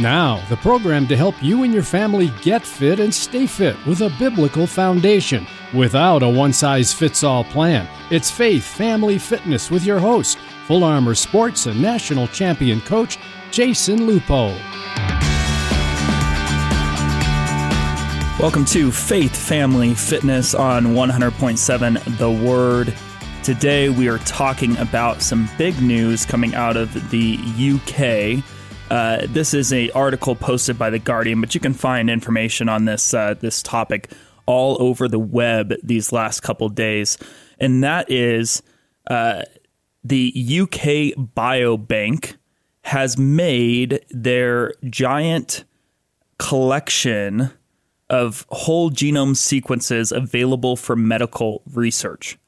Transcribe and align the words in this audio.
Now, 0.00 0.46
the 0.48 0.56
program 0.58 1.08
to 1.08 1.16
help 1.16 1.42
you 1.42 1.64
and 1.64 1.74
your 1.74 1.82
family 1.82 2.30
get 2.40 2.64
fit 2.64 3.00
and 3.00 3.12
stay 3.12 3.48
fit 3.48 3.74
with 3.84 4.00
a 4.00 4.14
biblical 4.16 4.64
foundation 4.64 5.44
without 5.74 6.22
a 6.22 6.28
one 6.28 6.52
size 6.52 6.92
fits 6.92 7.24
all 7.24 7.42
plan. 7.42 7.88
It's 8.08 8.30
Faith 8.30 8.62
Family 8.62 9.18
Fitness 9.18 9.72
with 9.72 9.84
your 9.84 9.98
host, 9.98 10.38
Full 10.68 10.84
Armor 10.84 11.16
Sports 11.16 11.66
and 11.66 11.82
national 11.82 12.28
champion 12.28 12.80
coach, 12.82 13.18
Jason 13.50 14.06
Lupo. 14.06 14.56
Welcome 18.38 18.66
to 18.66 18.92
Faith 18.92 19.34
Family 19.34 19.94
Fitness 19.94 20.54
on 20.54 20.94
100.7 20.94 22.18
The 22.18 22.30
Word. 22.30 22.94
Today 23.42 23.88
we 23.88 24.08
are 24.08 24.18
talking 24.18 24.76
about 24.76 25.22
some 25.22 25.48
big 25.58 25.82
news 25.82 26.24
coming 26.24 26.54
out 26.54 26.76
of 26.76 27.10
the 27.10 27.36
UK. 27.36 28.44
Uh, 28.90 29.26
this 29.28 29.52
is 29.52 29.72
a 29.72 29.90
article 29.90 30.34
posted 30.34 30.78
by 30.78 30.88
the 30.88 30.98
Guardian, 30.98 31.40
but 31.40 31.54
you 31.54 31.60
can 31.60 31.74
find 31.74 32.08
information 32.08 32.68
on 32.68 32.86
this 32.86 33.12
uh, 33.12 33.34
this 33.34 33.62
topic 33.62 34.10
all 34.46 34.80
over 34.80 35.08
the 35.08 35.18
web 35.18 35.74
these 35.82 36.10
last 36.10 36.40
couple 36.40 36.68
days, 36.70 37.18
and 37.60 37.84
that 37.84 38.10
is 38.10 38.62
uh, 39.10 39.42
the 40.04 40.32
UK 40.36 41.14
Biobank 41.36 42.36
has 42.82 43.18
made 43.18 44.04
their 44.10 44.72
giant 44.88 45.64
collection 46.38 47.50
of 48.08 48.46
whole 48.48 48.90
genome 48.90 49.36
sequences 49.36 50.12
available 50.12 50.76
for 50.76 50.96
medical 50.96 51.62
research. 51.74 52.38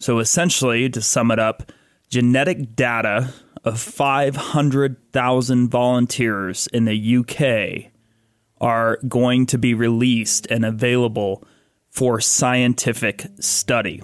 So 0.00 0.18
essentially, 0.18 0.88
to 0.88 1.02
sum 1.02 1.30
it 1.30 1.38
up, 1.38 1.72
genetic 2.08 2.74
data 2.74 3.34
of 3.64 3.80
500,000 3.80 5.68
volunteers 5.68 6.68
in 6.72 6.84
the 6.84 7.16
UK 7.16 7.92
are 8.60 8.98
going 9.08 9.46
to 9.46 9.58
be 9.58 9.74
released 9.74 10.46
and 10.50 10.64
available 10.64 11.44
for 11.90 12.20
scientific 12.20 13.26
study. 13.40 14.02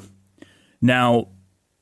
Now, 0.80 1.28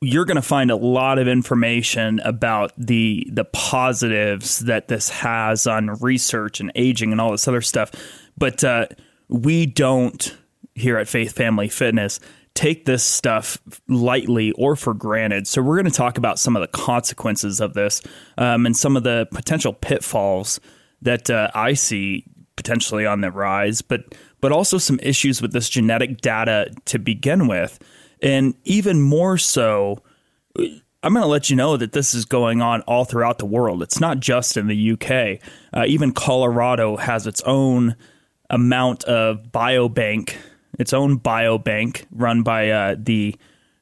you're 0.00 0.24
going 0.24 0.36
to 0.36 0.42
find 0.42 0.70
a 0.70 0.76
lot 0.76 1.18
of 1.18 1.28
information 1.28 2.20
about 2.20 2.72
the 2.76 3.26
the 3.30 3.44
positives 3.44 4.58
that 4.60 4.88
this 4.88 5.08
has 5.08 5.66
on 5.66 5.86
research 6.00 6.58
and 6.58 6.72
aging 6.74 7.12
and 7.12 7.20
all 7.20 7.30
this 7.30 7.46
other 7.46 7.60
stuff, 7.60 7.92
but 8.36 8.64
uh, 8.64 8.86
we 9.28 9.64
don't 9.64 10.36
here 10.74 10.98
at 10.98 11.08
Faith 11.08 11.32
Family 11.32 11.68
Fitness 11.68 12.18
take 12.54 12.84
this 12.84 13.02
stuff 13.02 13.58
lightly 13.88 14.52
or 14.52 14.76
for 14.76 14.94
granted. 14.94 15.46
So, 15.46 15.62
we're 15.62 15.76
going 15.76 15.90
to 15.90 15.96
talk 15.96 16.18
about 16.18 16.38
some 16.38 16.56
of 16.56 16.60
the 16.62 16.68
consequences 16.68 17.60
of 17.60 17.74
this 17.74 18.02
um, 18.38 18.66
and 18.66 18.76
some 18.76 18.96
of 18.96 19.02
the 19.02 19.26
potential 19.32 19.72
pitfalls 19.72 20.60
that 21.02 21.30
uh, 21.30 21.50
I 21.54 21.74
see 21.74 22.24
potentially 22.56 23.06
on 23.06 23.20
the 23.20 23.30
rise, 23.30 23.82
but 23.82 24.14
but 24.40 24.52
also 24.52 24.78
some 24.78 24.98
issues 25.02 25.40
with 25.40 25.52
this 25.52 25.68
genetic 25.68 26.20
data 26.20 26.70
to 26.86 26.98
begin 26.98 27.46
with, 27.48 27.78
and 28.20 28.54
even 28.64 29.02
more 29.02 29.38
so. 29.38 30.02
I'm 31.04 31.14
going 31.14 31.24
to 31.24 31.28
let 31.28 31.50
you 31.50 31.56
know 31.56 31.76
that 31.76 31.90
this 31.90 32.14
is 32.14 32.24
going 32.24 32.62
on 32.62 32.82
all 32.82 33.04
throughout 33.04 33.38
the 33.38 33.44
world. 33.44 33.82
It's 33.82 33.98
not 33.98 34.20
just 34.20 34.56
in 34.56 34.68
the 34.68 34.92
UK. 34.92 35.40
Uh, 35.76 35.84
even 35.88 36.12
Colorado 36.12 36.96
has 36.96 37.26
its 37.26 37.42
own 37.42 37.96
amount 38.48 39.02
of 39.04 39.50
biobank 39.50 40.36
its 40.78 40.92
own 40.92 41.18
biobank 41.18 42.04
run 42.10 42.42
by 42.42 42.70
uh, 42.70 42.96
the 42.98 43.36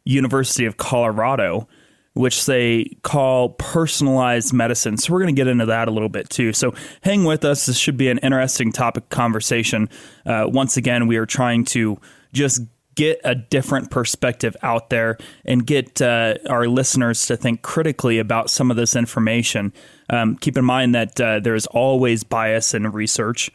University 0.04 0.66
of 0.66 0.76
Colorado, 0.76 1.68
which 2.14 2.46
they 2.46 2.96
call 3.02 3.50
personalized 3.50 4.52
medicine. 4.52 4.96
So 4.96 5.12
we're 5.12 5.20
going 5.20 5.34
to 5.34 5.40
get 5.40 5.46
into 5.46 5.66
that 5.66 5.88
a 5.88 5.90
little 5.90 6.08
bit 6.08 6.28
too. 6.28 6.52
So 6.52 6.74
hang 7.02 7.24
with 7.24 7.44
us. 7.44 7.66
This 7.66 7.78
should 7.78 7.96
be 7.96 8.08
an 8.08 8.18
interesting 8.18 8.72
topic 8.72 9.08
conversation. 9.08 9.88
Uh, 10.26 10.46
once 10.48 10.76
again, 10.76 11.06
we 11.06 11.16
are 11.16 11.26
trying 11.26 11.64
to 11.66 11.98
just 12.32 12.62
get 12.96 13.20
a 13.24 13.34
different 13.34 13.90
perspective 13.90 14.56
out 14.62 14.90
there 14.90 15.16
and 15.44 15.66
get 15.66 16.02
uh, 16.02 16.34
our 16.48 16.66
listeners 16.66 17.24
to 17.26 17.36
think 17.36 17.62
critically 17.62 18.18
about 18.18 18.50
some 18.50 18.70
of 18.70 18.76
this 18.76 18.96
information. 18.96 19.72
Um, 20.10 20.36
keep 20.36 20.58
in 20.58 20.64
mind 20.64 20.94
that 20.94 21.20
uh, 21.20 21.40
there 21.40 21.54
is 21.54 21.66
always 21.68 22.24
bias 22.24 22.74
in 22.74 22.90
research. 22.90 23.50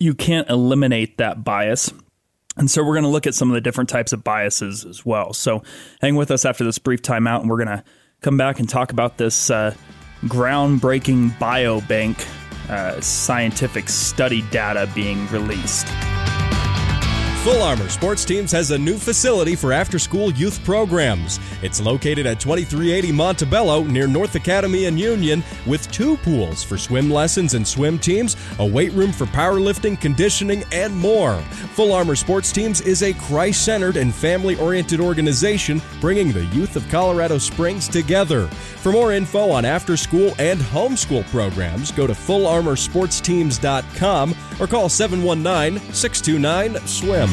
You 0.00 0.14
can't 0.14 0.48
eliminate 0.50 1.18
that 1.18 1.44
bias 1.44 1.92
and 2.56 2.70
so 2.70 2.82
we're 2.82 2.94
going 2.94 3.04
to 3.04 3.10
look 3.10 3.26
at 3.26 3.34
some 3.34 3.50
of 3.50 3.54
the 3.54 3.60
different 3.60 3.88
types 3.88 4.12
of 4.12 4.24
biases 4.24 4.84
as 4.84 5.06
well. 5.06 5.32
So 5.32 5.62
hang 6.00 6.16
with 6.16 6.30
us 6.30 6.44
after 6.44 6.64
this 6.64 6.78
brief 6.78 7.02
timeout, 7.02 7.40
and 7.40 7.50
we're 7.50 7.64
going 7.64 7.78
to 7.78 7.84
come 8.20 8.36
back 8.36 8.58
and 8.58 8.68
talk 8.68 8.92
about 8.92 9.18
this 9.18 9.50
uh, 9.50 9.74
groundbreaking 10.24 11.30
biobank 11.38 12.26
uh, 12.68 13.00
scientific 13.00 13.88
study 13.88 14.42
data 14.50 14.88
being 14.94 15.26
released. 15.28 15.86
Full 17.42 17.62
Armor 17.62 17.88
Sports 17.88 18.26
Teams 18.26 18.52
has 18.52 18.70
a 18.70 18.76
new 18.76 18.98
facility 18.98 19.56
for 19.56 19.72
after 19.72 19.98
school 19.98 20.30
youth 20.32 20.62
programs. 20.62 21.40
It's 21.62 21.80
located 21.80 22.26
at 22.26 22.38
2380 22.38 23.12
Montebello 23.12 23.84
near 23.84 24.06
North 24.06 24.34
Academy 24.34 24.84
and 24.84 25.00
Union 25.00 25.42
with 25.64 25.90
two 25.90 26.18
pools 26.18 26.62
for 26.62 26.76
swim 26.76 27.10
lessons 27.10 27.54
and 27.54 27.66
swim 27.66 27.98
teams, 27.98 28.36
a 28.58 28.66
weight 28.66 28.92
room 28.92 29.10
for 29.10 29.24
powerlifting, 29.24 29.98
conditioning, 29.98 30.64
and 30.70 30.94
more. 30.94 31.40
Full 31.76 31.94
Armor 31.94 32.14
Sports 32.14 32.52
Teams 32.52 32.82
is 32.82 33.02
a 33.02 33.14
Christ 33.14 33.64
centered 33.64 33.96
and 33.96 34.14
family 34.14 34.56
oriented 34.56 35.00
organization 35.00 35.80
bringing 35.98 36.32
the 36.32 36.44
youth 36.46 36.74
of 36.76 36.86
Colorado 36.90 37.38
Springs 37.38 37.88
together. 37.88 38.48
For 38.48 38.92
more 38.92 39.14
info 39.14 39.50
on 39.50 39.64
after 39.64 39.96
school 39.96 40.34
and 40.38 40.60
homeschool 40.60 41.26
programs, 41.30 41.90
go 41.90 42.06
to 42.06 42.12
fullarmorsportsteams.com 42.12 44.34
or 44.60 44.66
call 44.66 44.88
719 44.88 45.80
629 45.94 46.86
SWIM. 46.86 47.28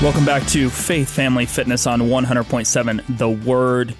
Welcome 0.00 0.24
back 0.24 0.46
to 0.48 0.70
Faith 0.70 1.10
Family 1.10 1.44
Fitness 1.44 1.86
on 1.86 2.00
100.7 2.00 3.18
The 3.18 3.28
Word. 3.28 3.94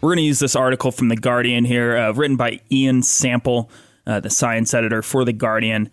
We're 0.00 0.08
going 0.08 0.16
to 0.16 0.22
use 0.24 0.40
this 0.40 0.56
article 0.56 0.90
from 0.90 1.08
The 1.08 1.16
Guardian 1.16 1.64
here, 1.64 1.96
uh, 1.96 2.12
written 2.12 2.36
by 2.36 2.60
Ian 2.72 3.02
Sample, 3.02 3.70
uh, 4.06 4.20
the 4.20 4.30
science 4.30 4.74
editor 4.74 5.00
for 5.00 5.24
The 5.24 5.32
Guardian. 5.32 5.90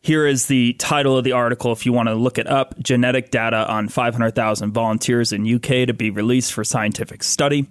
Here 0.00 0.26
is 0.26 0.46
the 0.46 0.72
title 0.74 1.18
of 1.18 1.24
the 1.24 1.32
article 1.32 1.72
if 1.72 1.84
you 1.84 1.92
want 1.92 2.08
to 2.08 2.14
look 2.14 2.38
it 2.38 2.46
up 2.46 2.78
Genetic 2.78 3.30
data 3.30 3.68
on 3.68 3.88
500,000 3.88 4.72
volunteers 4.72 5.32
in 5.32 5.52
UK 5.52 5.86
to 5.86 5.92
be 5.92 6.10
released 6.10 6.52
for 6.52 6.64
scientific 6.64 7.22
study. 7.22 7.68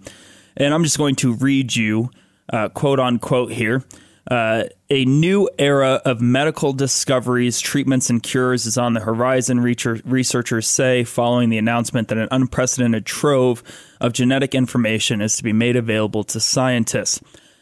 And 0.58 0.74
I'm 0.74 0.84
just 0.84 0.98
going 0.98 1.16
to 1.16 1.34
read 1.34 1.76
you, 1.76 2.12
uh, 2.52 2.70
quote 2.70 3.00
unquote, 3.00 3.52
here. 3.52 3.84
Uh, 4.30 4.64
a 4.90 5.06
new 5.06 5.48
era 5.60 6.02
of 6.04 6.20
medical 6.20 6.74
discoveries, 6.74 7.60
treatments, 7.60 8.10
and 8.10 8.24
cures 8.24 8.66
is 8.66 8.78
on 8.78 8.94
the 8.94 9.00
horizon, 9.00 9.62
researchers 9.62 10.68
say, 10.68 11.04
following 11.04 11.50
the 11.50 11.60
announcement 11.60 12.08
that 12.08 12.18
an 12.18 12.28
unprecedented 12.32 13.06
trove 13.06 13.62
of 14.02 14.14
genetic 14.14 14.56
information 14.56 15.22
is 15.22 15.38
to 15.38 15.44
be 15.44 15.54
made 15.54 15.76
available 15.76 16.24
to 16.24 16.40
scientists. 16.40 17.22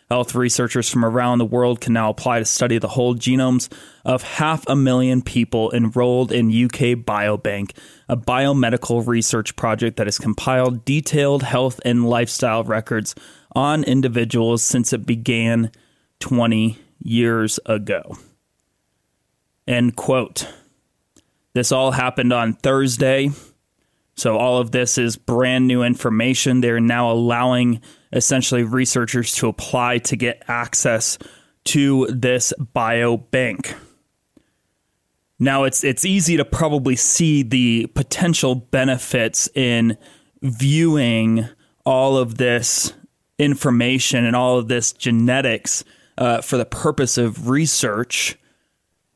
Health 0.10 0.36
researchers 0.36 0.90
from 0.90 1.04
around 1.04 1.40
the 1.40 1.46
world 1.46 1.82
can 1.82 1.94
now 1.94 2.10
apply 2.10 2.40
to 2.40 2.46
study 2.46 2.78
the 2.78 2.90
whole 2.90 3.16
genomes 3.16 3.68
of 4.06 4.22
half 4.22 4.64
a 4.68 4.76
million 4.76 5.22
people 5.22 5.72
enrolled 5.72 6.32
in 6.32 6.48
UK 6.48 7.00
Biobank, 7.04 7.72
a 8.08 8.16
biomedical 8.16 9.06
research 9.06 9.56
project 9.56 9.98
that 9.98 10.08
has 10.08 10.20
compiled 10.20 10.86
detailed 10.86 11.44
health 11.44 11.80
and 11.84 12.08
lifestyle 12.08 12.64
records 12.64 13.16
on 13.56 13.84
individuals 13.84 14.64
since 14.64 14.94
it 14.94 15.06
began 15.06 15.72
20 16.24 16.78
years 17.00 17.60
ago. 17.66 18.18
End 19.68 19.94
quote. 19.98 20.48
This 21.54 21.74
all 21.74 21.92
happened 21.92 22.32
on 22.32 22.54
Thursday. 22.54 23.30
So, 24.16 24.38
all 24.38 24.58
of 24.58 24.72
this 24.72 24.98
is 24.98 25.18
brand 25.18 25.68
new 25.68 25.84
information. 25.84 26.62
They're 26.62 26.80
now 26.80 27.12
allowing 27.12 27.82
essentially 28.14 28.64
researchers 28.64 29.34
to 29.36 29.50
apply 29.50 29.98
to 29.98 30.16
get 30.16 30.44
access 30.48 31.18
to 31.66 32.08
this 32.08 32.54
biobank. 32.74 33.76
Now, 35.40 35.66
it's, 35.66 35.84
it's 35.84 36.06
easy 36.06 36.38
to 36.38 36.46
probably 36.46 36.96
see 36.96 37.44
the 37.44 37.88
potential 37.88 38.56
benefits 38.56 39.50
in 39.56 39.98
viewing 40.42 41.50
all 41.86 42.16
of 42.16 42.38
this 42.38 42.94
information 43.38 44.24
and 44.24 44.38
all 44.38 44.58
of 44.58 44.70
this 44.70 44.94
genetics 44.94 45.84
uh, 46.18 46.42
for 46.42 46.58
the 46.58 46.66
purpose 46.66 47.18
of 47.18 47.50
research 47.50 48.38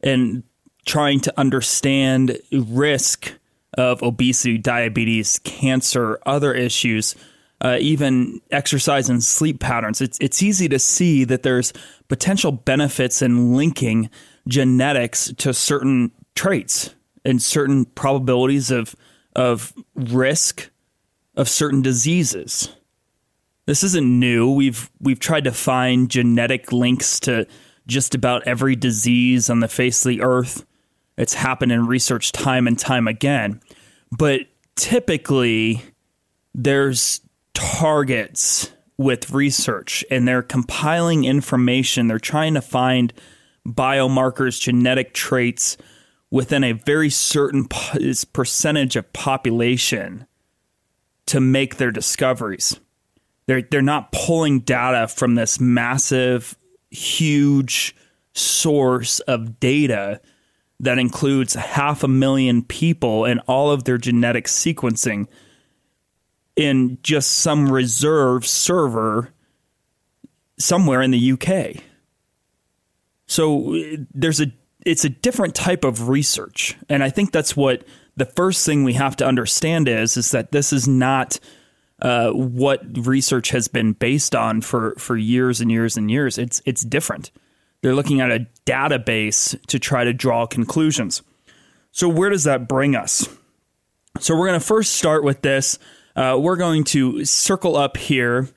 and 0.02 0.44
trying 0.86 1.20
to 1.20 1.40
understand 1.40 2.40
risk 2.52 3.34
of 3.78 4.02
obesity, 4.02 4.58
diabetes, 4.58 5.40
cancer, 5.40 6.20
other 6.26 6.54
issues, 6.54 7.16
uh, 7.62 7.78
even 7.80 8.40
exercise 8.52 9.10
and 9.10 9.24
sleep 9.24 9.60
patterns. 9.60 10.02
It's 10.02 10.18
it's 10.22 10.42
easy 10.42 10.70
to 10.70 10.80
see 10.80 11.24
that 11.26 11.44
there's 11.44 11.74
potential 12.08 12.52
benefits 12.52 13.22
in 13.22 13.54
linking 13.54 14.10
genetics 14.48 15.34
to 15.38 15.54
certain 15.54 16.12
traits 16.36 16.94
and 17.26 17.42
certain 17.42 17.86
probabilities 17.86 18.72
of 18.72 18.96
of 19.36 19.74
risk 19.96 20.70
of 21.36 21.50
certain 21.50 21.82
diseases. 21.82 22.76
This 23.68 23.84
isn't 23.84 24.20
new. 24.20 24.50
We've 24.50 24.90
we've 25.00 25.20
tried 25.20 25.44
to 25.44 25.52
find 25.52 26.10
genetic 26.10 26.72
links 26.72 27.20
to 27.22 27.46
just 27.86 28.16
about 28.16 28.48
every 28.48 28.76
disease 28.76 29.50
on 29.50 29.60
the 29.60 29.68
face 29.68 30.06
of 30.06 30.10
the 30.10 30.22
earth. 30.22 30.66
It's 31.18 31.34
happened 31.34 31.74
in 31.74 31.86
research 31.86 32.32
time 32.32 32.66
and 32.66 32.80
time 32.80 33.08
again. 33.08 33.62
But 34.18 34.42
typically, 34.76 35.84
there's 36.56 37.20
targets 37.54 38.72
with 38.98 39.32
research 39.32 40.06
and 40.10 40.26
they're 40.26 40.42
compiling 40.42 41.26
information. 41.26 42.08
They're 42.08 42.20
trying 42.20 42.54
to 42.54 42.62
find 42.62 43.14
biomarkers, 43.68 44.62
genetic 44.62 45.14
traits 45.14 45.76
within 46.32 46.64
a 46.64 46.72
very 46.72 47.10
certain 47.10 47.68
percentage 47.68 48.96
of 48.96 49.12
population 49.12 50.26
to 51.26 51.42
make 51.42 51.76
their 51.76 51.92
discoveries. 51.92 52.80
They're, 53.48 53.62
they're 53.62 53.82
not 53.82 54.12
pulling 54.12 54.60
data 54.60 55.08
from 55.08 55.36
this 55.36 55.60
massive, 55.60 56.58
huge 56.92 57.96
source 58.34 59.20
of 59.22 59.60
data 59.60 60.22
that 60.80 61.00
includes 61.00 61.56
half 61.56 62.04
a 62.04 62.08
million 62.08 62.62
people 62.62 63.26
and 63.26 63.42
all 63.48 63.72
of 63.72 63.86
their 63.86 63.98
genetic 63.98 64.46
sequencing 64.46 65.28
in 66.56 66.98
just 67.02 67.32
some 67.32 67.72
reserve 67.72 68.46
server 68.46 69.34
somewhere 70.60 71.02
in 71.02 71.12
the 71.12 71.32
UK. 71.32 71.84
So 73.28 73.76
there's 74.14 74.42
a 74.42 74.52
it's 74.86 75.04
a 75.04 75.10
different 75.10 75.54
type 75.54 75.84
of 75.84 76.08
research, 76.08 76.78
and 76.88 77.04
I 77.04 77.10
think 77.10 77.32
that's 77.32 77.58
what 77.58 77.84
the 78.16 78.26
first 78.26 78.66
thing 78.66 78.84
we 78.84 78.94
have 78.94 79.16
to 79.18 79.26
understand 79.26 79.88
is 79.88 80.18
is 80.18 80.32
that 80.32 80.52
this 80.52 80.72
is 80.72 80.88
not 80.88 81.40
uh, 82.02 82.32
what 82.32 82.82
research 83.06 83.50
has 83.50 83.68
been 83.68 83.94
based 83.94 84.36
on 84.36 84.62
for 84.62 84.94
for 84.98 85.18
years 85.18 85.62
and 85.62 85.72
years 85.72 85.98
and 85.98 86.12
years. 86.12 86.38
It's 86.38 86.62
it's 86.66 86.84
different. 86.84 87.32
They're 87.82 87.96
looking 87.96 88.22
at 88.22 88.32
a 88.32 88.48
database 88.66 89.60
to 89.68 89.80
try 89.80 90.04
to 90.04 90.14
draw 90.14 90.46
conclusions. 90.46 91.22
So 91.92 92.10
where 92.10 92.30
does 92.30 92.44
that 92.44 92.68
bring 92.68 92.96
us? 92.96 93.28
So 94.20 94.36
we're 94.36 94.48
going 94.48 94.60
to 94.60 94.66
first 94.66 94.94
start 94.96 95.24
with 95.24 95.42
this. 95.42 95.78
Uh, 96.16 96.38
we're 96.40 96.56
going 96.56 96.84
to 96.84 97.24
circle 97.26 97.78
up 97.78 97.98
here, 97.98 98.50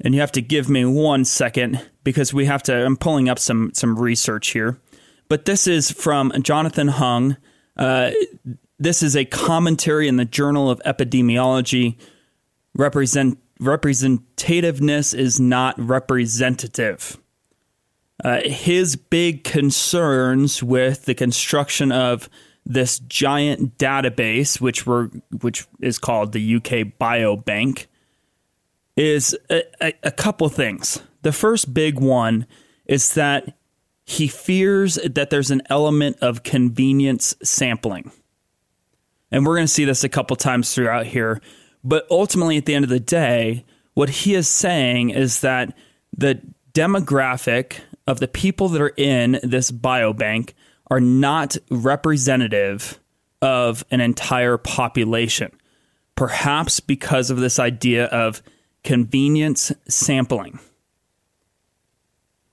and 0.00 0.14
you 0.14 0.20
have 0.20 0.32
to 0.32 0.42
give 0.42 0.68
me 0.68 0.84
one 0.84 1.24
second 1.24 1.82
because 2.04 2.34
we 2.34 2.44
have 2.46 2.62
to. 2.64 2.84
I'm 2.84 2.96
pulling 2.96 3.28
up 3.28 3.38
some 3.38 3.72
some 3.74 3.98
research 3.98 4.48
here, 4.48 4.78
but 5.28 5.44
this 5.44 5.66
is 5.66 5.90
from 5.90 6.32
Jonathan 6.42 6.88
Hung. 6.88 7.36
Uh, 7.76 8.10
this 8.78 9.02
is 9.02 9.16
a 9.16 9.24
commentary 9.24 10.08
in 10.08 10.16
the 10.16 10.24
Journal 10.24 10.70
of 10.70 10.80
Epidemiology. 10.84 11.96
Represent 12.74 13.38
representativeness 13.60 15.14
is 15.14 15.38
not 15.38 15.78
representative. 15.78 17.18
Uh, 18.24 18.40
his 18.44 18.96
big 18.96 19.44
concerns 19.44 20.62
with 20.62 21.04
the 21.04 21.14
construction 21.14 21.92
of 21.92 22.28
this 22.64 22.98
giant 23.00 23.78
database, 23.78 24.60
which 24.60 24.86
were 24.86 25.10
which 25.40 25.66
is 25.80 25.98
called 25.98 26.32
the 26.32 26.56
UK 26.56 26.98
Biobank, 27.00 27.86
is 28.96 29.36
a, 29.50 29.62
a, 29.80 29.94
a 30.04 30.10
couple 30.10 30.48
things. 30.48 31.02
The 31.22 31.32
first 31.32 31.74
big 31.74 31.98
one 32.00 32.46
is 32.86 33.14
that 33.14 33.56
he 34.04 34.28
fears 34.28 34.98
that 35.04 35.30
there's 35.30 35.50
an 35.50 35.62
element 35.68 36.18
of 36.20 36.42
convenience 36.42 37.34
sampling. 37.42 38.12
And 39.30 39.46
we're 39.46 39.56
going 39.56 39.66
to 39.66 39.72
see 39.72 39.84
this 39.84 40.04
a 40.04 40.08
couple 40.08 40.36
times 40.36 40.74
throughout 40.74 41.06
here. 41.06 41.40
But 41.84 42.06
ultimately, 42.10 42.56
at 42.56 42.66
the 42.66 42.74
end 42.74 42.84
of 42.84 42.90
the 42.90 43.00
day, 43.00 43.64
what 43.94 44.08
he 44.08 44.34
is 44.34 44.48
saying 44.48 45.10
is 45.10 45.40
that 45.40 45.76
the 46.16 46.40
demographic 46.72 47.80
of 48.06 48.20
the 48.20 48.28
people 48.28 48.68
that 48.68 48.80
are 48.80 48.94
in 48.96 49.38
this 49.42 49.70
biobank 49.70 50.52
are 50.90 51.00
not 51.00 51.56
representative 51.70 52.98
of 53.40 53.84
an 53.90 54.00
entire 54.00 54.58
population. 54.58 55.50
Perhaps 56.14 56.80
because 56.80 57.30
of 57.30 57.38
this 57.38 57.58
idea 57.58 58.06
of 58.06 58.42
convenience 58.84 59.72
sampling 59.88 60.58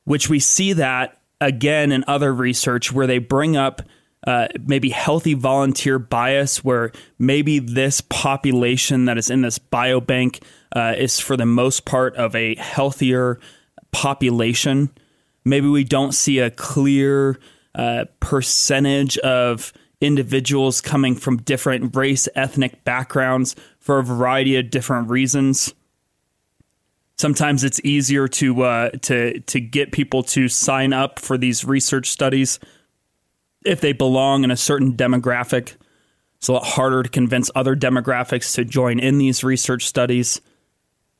which 0.09 0.27
we 0.27 0.39
see 0.39 0.73
that 0.73 1.19
again 1.39 1.91
in 1.91 2.03
other 2.07 2.33
research 2.33 2.91
where 2.91 3.05
they 3.05 3.19
bring 3.19 3.55
up 3.55 3.83
uh, 4.25 4.47
maybe 4.65 4.89
healthy 4.89 5.33
volunteer 5.33 5.99
bias, 5.99 6.63
where 6.63 6.91
maybe 7.17 7.59
this 7.59 8.01
population 8.01 9.05
that 9.05 9.17
is 9.17 9.29
in 9.29 9.41
this 9.41 9.59
biobank 9.59 10.41
uh, 10.75 10.93
is 10.97 11.19
for 11.19 11.37
the 11.37 11.45
most 11.45 11.85
part 11.85 12.15
of 12.15 12.35
a 12.35 12.55
healthier 12.55 13.39
population. 13.91 14.89
Maybe 15.45 15.67
we 15.67 15.83
don't 15.83 16.11
see 16.11 16.39
a 16.39 16.51
clear 16.51 17.39
uh, 17.75 18.05
percentage 18.19 19.17
of 19.19 19.71
individuals 20.01 20.81
coming 20.81 21.15
from 21.15 21.37
different 21.37 21.95
race, 21.95 22.27
ethnic 22.35 22.83
backgrounds 22.83 23.55
for 23.79 23.99
a 23.99 24.03
variety 24.03 24.57
of 24.57 24.69
different 24.69 25.09
reasons 25.09 25.73
sometimes 27.19 27.65
it's 27.65 27.81
easier 27.83 28.27
to 28.27 28.63
uh, 28.63 28.89
to 29.01 29.39
to 29.41 29.59
get 29.59 29.91
people 29.91 30.23
to 30.23 30.47
sign 30.47 30.93
up 30.93 31.19
for 31.19 31.37
these 31.37 31.65
research 31.65 32.09
studies 32.09 32.59
if 33.69 33.81
they 33.81 33.93
belong 33.93 34.43
in 34.43 34.49
a 34.49 34.57
certain 34.57 34.93
demographic. 34.93 35.75
It's 36.37 36.47
a 36.47 36.53
lot 36.53 36.65
harder 36.65 37.03
to 37.03 37.09
convince 37.09 37.51
other 37.53 37.75
demographics 37.75 38.55
to 38.55 38.65
join 38.65 38.97
in 38.99 39.19
these 39.19 39.43
research 39.43 39.85
studies 39.85 40.41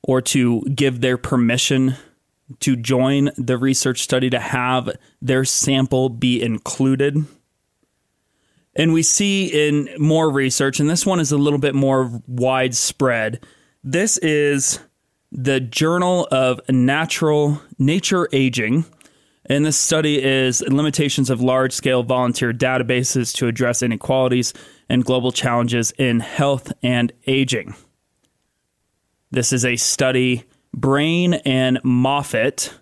or 0.02 0.22
to 0.22 0.62
give 0.64 1.02
their 1.02 1.18
permission 1.18 1.96
to 2.62 2.76
join 2.76 3.30
the 3.38 3.58
research 3.58 4.02
study 4.02 4.32
to 4.32 4.40
have 4.40 4.90
their 5.22 5.46
sample 5.46 6.10
be 6.10 6.42
included. 6.42 7.24
And 8.76 8.94
we 8.94 9.04
see 9.04 9.48
in 9.48 9.90
more 10.00 10.32
research, 10.32 10.80
and 10.80 10.90
this 10.90 11.06
one 11.06 11.20
is 11.20 11.32
a 11.32 11.38
little 11.38 11.60
bit 11.60 11.76
more 11.76 12.22
widespread. 12.28 13.46
This 13.84 14.18
is 14.18 14.80
the 15.32 15.60
Journal 15.60 16.28
of 16.32 16.62
Natural 16.68 17.62
Nature 17.78 18.28
Aging. 18.32 18.86
And 19.50 19.66
this 19.66 19.78
study 19.78 20.24
is 20.24 20.62
limitations 20.62 21.32
of 21.32 21.42
large 21.42 21.74
scale 21.74 22.04
volunteer 22.04 22.54
databases 22.54 23.36
to 23.38 23.48
address 23.48 23.82
inequalities 23.82 24.54
and 24.88 25.04
global 25.04 25.32
challenges 25.32 25.92
in 25.98 26.20
health 26.20 26.72
and 26.84 27.12
aging. 27.26 27.74
This 29.32 29.52
is 29.52 29.66
a 29.66 29.76
study, 29.76 30.44
Brayne 30.76 31.42
and 31.46 31.80
Moffitt. 31.84 32.74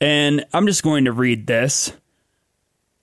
And 0.00 0.44
I'm 0.52 0.66
just 0.66 0.84
going 0.84 1.04
to 1.06 1.12
read 1.12 1.48
this. 1.48 1.92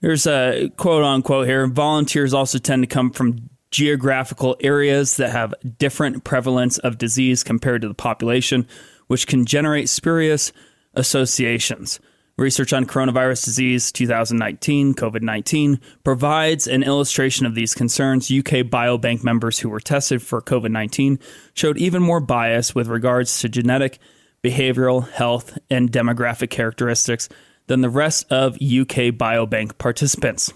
There's 0.00 0.26
a 0.26 0.70
quote 0.76 1.04
unquote 1.04 1.46
here 1.46 1.66
volunteers 1.66 2.32
also 2.32 2.58
tend 2.58 2.82
to 2.82 2.86
come 2.86 3.10
from 3.10 3.50
geographical 3.70 4.56
areas 4.60 5.16
that 5.16 5.30
have 5.30 5.54
different 5.78 6.24
prevalence 6.24 6.78
of 6.78 6.96
disease 6.96 7.44
compared 7.44 7.82
to 7.82 7.88
the 7.88 7.94
population, 7.94 8.66
which 9.06 9.26
can 9.26 9.44
generate 9.44 9.88
spurious 9.90 10.52
associations. 10.94 12.00
Research 12.38 12.74
on 12.74 12.84
coronavirus 12.84 13.46
disease 13.46 13.90
2019, 13.92 14.94
COVID 14.94 15.22
19, 15.22 15.80
provides 16.04 16.66
an 16.66 16.82
illustration 16.82 17.46
of 17.46 17.54
these 17.54 17.72
concerns. 17.72 18.30
UK 18.30 18.66
Biobank 18.68 19.24
members 19.24 19.58
who 19.58 19.70
were 19.70 19.80
tested 19.80 20.20
for 20.20 20.42
COVID 20.42 20.70
19 20.70 21.18
showed 21.54 21.78
even 21.78 22.02
more 22.02 22.20
bias 22.20 22.74
with 22.74 22.88
regards 22.88 23.38
to 23.40 23.48
genetic, 23.48 23.98
behavioral, 24.44 25.08
health, 25.08 25.56
and 25.70 25.90
demographic 25.90 26.50
characteristics 26.50 27.30
than 27.68 27.80
the 27.80 27.88
rest 27.88 28.30
of 28.30 28.56
UK 28.56 29.16
Biobank 29.16 29.78
participants 29.78 30.52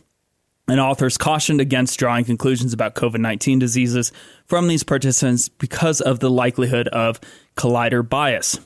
and 0.69 0.81
authors 0.81 1.19
cautioned 1.19 1.61
against 1.61 1.99
drawing 1.99 2.25
conclusions 2.25 2.73
about 2.73 2.95
COVID 2.95 3.21
19 3.21 3.59
diseases 3.59 4.13
from 4.45 4.69
these 4.69 4.85
participants 4.85 5.49
because 5.49 6.03
of 6.03 6.21
the 6.21 6.31
likelihood 6.31 6.89
of 6.89 7.21
collider 7.57 8.07
bias. 8.07 8.61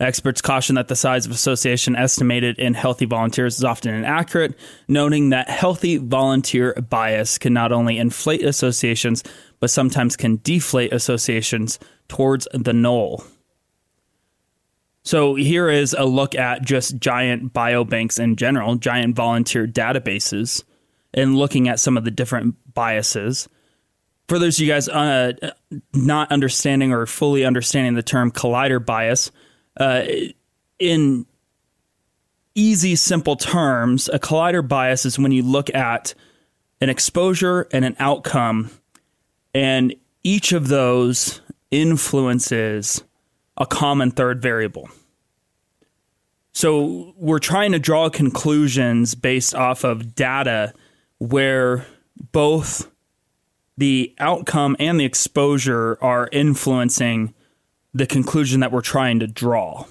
Experts 0.00 0.40
caution 0.40 0.76
that 0.76 0.86
the 0.86 0.94
size 0.94 1.26
of 1.26 1.32
association 1.32 1.96
estimated 1.96 2.56
in 2.58 2.74
healthy 2.74 3.04
volunteers 3.04 3.56
is 3.56 3.64
often 3.64 3.92
inaccurate, 3.92 4.56
noting 4.86 5.30
that 5.30 5.50
healthy 5.50 5.96
volunteer 5.96 6.72
bias 6.88 7.36
can 7.36 7.52
not 7.52 7.72
only 7.72 7.98
inflate 7.98 8.44
associations, 8.44 9.24
but 9.58 9.70
sometimes 9.70 10.16
can 10.16 10.40
deflate 10.44 10.92
associations 10.92 11.80
towards 12.06 12.46
the 12.52 12.72
null. 12.72 13.24
So 15.02 15.34
here 15.34 15.68
is 15.68 15.94
a 15.98 16.04
look 16.04 16.36
at 16.36 16.62
just 16.62 16.98
giant 16.98 17.52
biobanks 17.52 18.20
in 18.20 18.36
general, 18.36 18.76
giant 18.76 19.16
volunteer 19.16 19.66
databases 19.66 20.62
and 21.12 21.36
looking 21.36 21.68
at 21.68 21.80
some 21.80 21.96
of 21.96 22.04
the 22.04 22.10
different 22.10 22.54
biases. 22.72 23.48
For 24.28 24.38
those 24.38 24.58
of 24.58 24.66
you 24.66 24.72
guys 24.72 24.88
uh, 24.88 25.32
not 25.94 26.30
understanding 26.30 26.92
or 26.92 27.06
fully 27.06 27.44
understanding 27.44 27.94
the 27.94 28.02
term 28.02 28.30
collider 28.30 28.84
bias, 28.84 29.32
uh, 29.78 30.04
in 30.78 31.26
easy, 32.54 32.96
simple 32.96 33.36
terms, 33.36 34.08
a 34.12 34.18
collider 34.18 34.66
bias 34.66 35.06
is 35.06 35.18
when 35.18 35.32
you 35.32 35.42
look 35.42 35.72
at 35.74 36.14
an 36.80 36.88
exposure 36.88 37.68
and 37.72 37.84
an 37.84 37.96
outcome, 37.98 38.70
and 39.54 39.94
each 40.22 40.52
of 40.52 40.68
those 40.68 41.40
influences 41.70 43.02
a 43.56 43.66
common 43.66 44.10
third 44.10 44.40
variable. 44.40 44.88
So 46.52 47.14
we're 47.16 47.38
trying 47.38 47.72
to 47.72 47.78
draw 47.78 48.08
conclusions 48.08 49.14
based 49.14 49.54
off 49.54 49.84
of 49.84 50.14
data 50.14 50.72
where 51.18 51.86
both 52.32 52.90
the 53.76 54.14
outcome 54.18 54.76
and 54.80 54.98
the 54.98 55.04
exposure 55.04 55.98
are 56.00 56.28
influencing 56.32 57.34
the 57.94 58.06
conclusion 58.06 58.60
that 58.60 58.72
we're 58.72 58.80
trying 58.80 59.20
to 59.20 59.26
draw. 59.26 59.84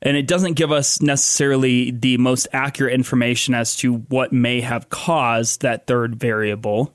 And 0.00 0.16
it 0.16 0.26
doesn't 0.26 0.54
give 0.54 0.70
us 0.70 1.02
necessarily 1.02 1.90
the 1.90 2.18
most 2.18 2.46
accurate 2.52 2.94
information 2.94 3.54
as 3.54 3.74
to 3.76 3.94
what 3.94 4.32
may 4.32 4.60
have 4.60 4.90
caused 4.90 5.62
that 5.62 5.86
third 5.86 6.16
variable 6.16 6.94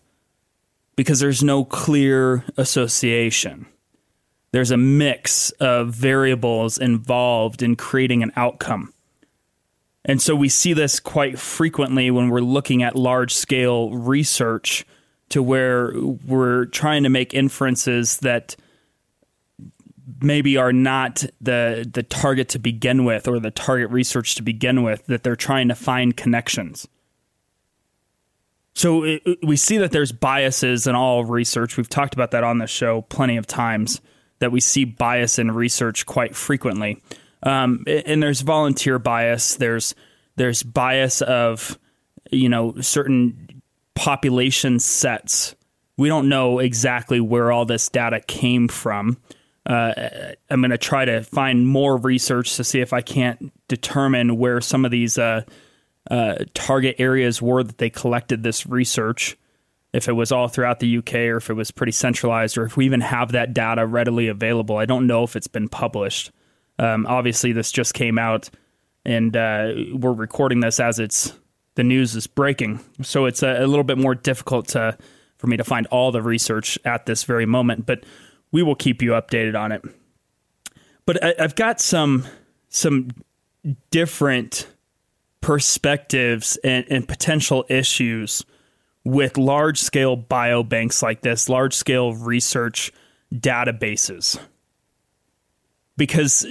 because 0.95 1.19
there's 1.19 1.43
no 1.43 1.65
clear 1.65 2.45
association. 2.55 3.65
There's 4.51 4.71
a 4.71 4.77
mix 4.77 5.49
of 5.59 5.89
variables 5.89 6.77
involved 6.77 7.63
in 7.63 7.75
creating 7.75 8.23
an 8.23 8.31
outcome. 8.35 8.93
And 10.05 10.21
so 10.21 10.35
we 10.35 10.49
see 10.49 10.73
this 10.73 10.99
quite 10.99 11.39
frequently 11.39 12.11
when 12.11 12.29
we're 12.29 12.41
looking 12.41 12.83
at 12.83 12.95
large 12.95 13.33
scale 13.33 13.91
research 13.91 14.85
to 15.29 15.41
where 15.41 15.93
we're 16.27 16.65
trying 16.65 17.03
to 17.03 17.09
make 17.09 17.33
inferences 17.33 18.17
that 18.17 18.55
maybe 20.21 20.57
are 20.57 20.73
not 20.73 21.23
the 21.39 21.89
the 21.91 22.03
target 22.03 22.49
to 22.49 22.59
begin 22.59 23.05
with 23.05 23.27
or 23.27 23.39
the 23.39 23.51
target 23.51 23.89
research 23.89 24.35
to 24.35 24.43
begin 24.43 24.83
with 24.83 25.05
that 25.05 25.23
they're 25.23 25.35
trying 25.35 25.67
to 25.69 25.75
find 25.75 26.17
connections. 26.17 26.87
So 28.75 29.03
it, 29.03 29.21
we 29.43 29.55
see 29.55 29.77
that 29.77 29.91
there's 29.91 30.11
biases 30.11 30.87
in 30.87 30.95
all 30.95 31.25
research. 31.25 31.77
We've 31.77 31.89
talked 31.89 32.13
about 32.13 32.31
that 32.31 32.43
on 32.43 32.57
the 32.57 32.67
show 32.67 33.01
plenty 33.03 33.37
of 33.37 33.45
times 33.45 34.01
that 34.39 34.51
we 34.51 34.59
see 34.59 34.83
bias 34.83 35.37
in 35.39 35.51
research 35.51 36.05
quite 36.05 36.35
frequently. 36.35 37.01
Um, 37.43 37.83
and 37.87 38.21
there's 38.21 38.41
volunteer 38.41 38.99
bias. 38.99 39.55
There's 39.55 39.95
there's 40.35 40.63
bias 40.63 41.21
of 41.21 41.77
you 42.31 42.49
know 42.49 42.73
certain 42.81 43.61
population 43.95 44.79
sets. 44.79 45.55
We 45.97 46.07
don't 46.09 46.27
know 46.27 46.59
exactly 46.59 47.19
where 47.19 47.51
all 47.51 47.65
this 47.65 47.89
data 47.89 48.19
came 48.19 48.67
from. 48.67 49.17
Uh, 49.65 50.33
I'm 50.49 50.61
going 50.61 50.71
to 50.71 50.77
try 50.77 51.05
to 51.05 51.23
find 51.23 51.67
more 51.67 51.97
research 51.97 52.55
to 52.57 52.63
see 52.63 52.81
if 52.81 52.91
I 52.91 53.01
can't 53.01 53.53
determine 53.67 54.37
where 54.37 54.59
some 54.59 54.83
of 54.83 54.91
these 54.91 55.17
uh, 55.17 55.43
uh, 56.11 56.35
target 56.53 56.97
areas 56.99 57.41
were 57.41 57.63
that 57.63 57.77
they 57.77 57.89
collected 57.89 58.43
this 58.43 58.67
research. 58.67 59.37
If 59.93 60.07
it 60.07 60.13
was 60.13 60.31
all 60.31 60.47
throughout 60.47 60.79
the 60.79 60.97
UK 60.97 61.13
or 61.15 61.37
if 61.37 61.49
it 61.51 61.53
was 61.53 61.69
pretty 61.69 61.91
centralized 61.91 62.57
or 62.57 62.65
if 62.65 62.75
we 62.75 62.85
even 62.85 63.01
have 63.01 63.33
that 63.33 63.53
data 63.53 63.85
readily 63.85 64.27
available. 64.27 64.77
I 64.77 64.85
don't 64.85 65.05
know 65.05 65.23
if 65.23 65.35
it's 65.35 65.47
been 65.47 65.69
published. 65.69 66.31
Um, 66.79 67.05
obviously, 67.05 67.51
this 67.51 67.71
just 67.71 67.93
came 67.93 68.17
out, 68.17 68.49
and 69.05 69.37
uh, 69.37 69.73
we're 69.93 70.13
recording 70.13 70.61
this 70.61 70.79
as 70.79 70.99
it's 70.99 71.33
the 71.75 71.83
news 71.83 72.15
is 72.15 72.27
breaking. 72.27 72.79
So 73.03 73.25
it's 73.25 73.43
a, 73.43 73.63
a 73.63 73.67
little 73.67 73.83
bit 73.83 73.99
more 73.99 74.15
difficult 74.15 74.69
to 74.69 74.97
for 75.37 75.47
me 75.47 75.57
to 75.57 75.63
find 75.63 75.87
all 75.87 76.11
the 76.11 76.21
research 76.21 76.79
at 76.85 77.05
this 77.05 77.23
very 77.23 77.45
moment, 77.45 77.85
but 77.85 78.03
we 78.53 78.63
will 78.63 78.75
keep 78.75 79.01
you 79.01 79.11
updated 79.11 79.59
on 79.59 79.73
it. 79.73 79.81
But 81.05 81.21
I, 81.21 81.35
I've 81.37 81.55
got 81.55 81.81
some 81.81 82.25
some 82.69 83.09
different 83.91 84.67
perspectives 85.41 86.57
and, 86.63 86.85
and 86.89 87.05
potential 87.05 87.65
issues 87.67 88.45
with 89.03 89.37
large 89.37 89.79
scale 89.79 90.15
biobanks 90.15 91.03
like 91.03 91.21
this, 91.21 91.49
large 91.49 91.73
scale 91.73 92.13
research 92.13 92.93
databases 93.33 94.39
because 95.97 96.45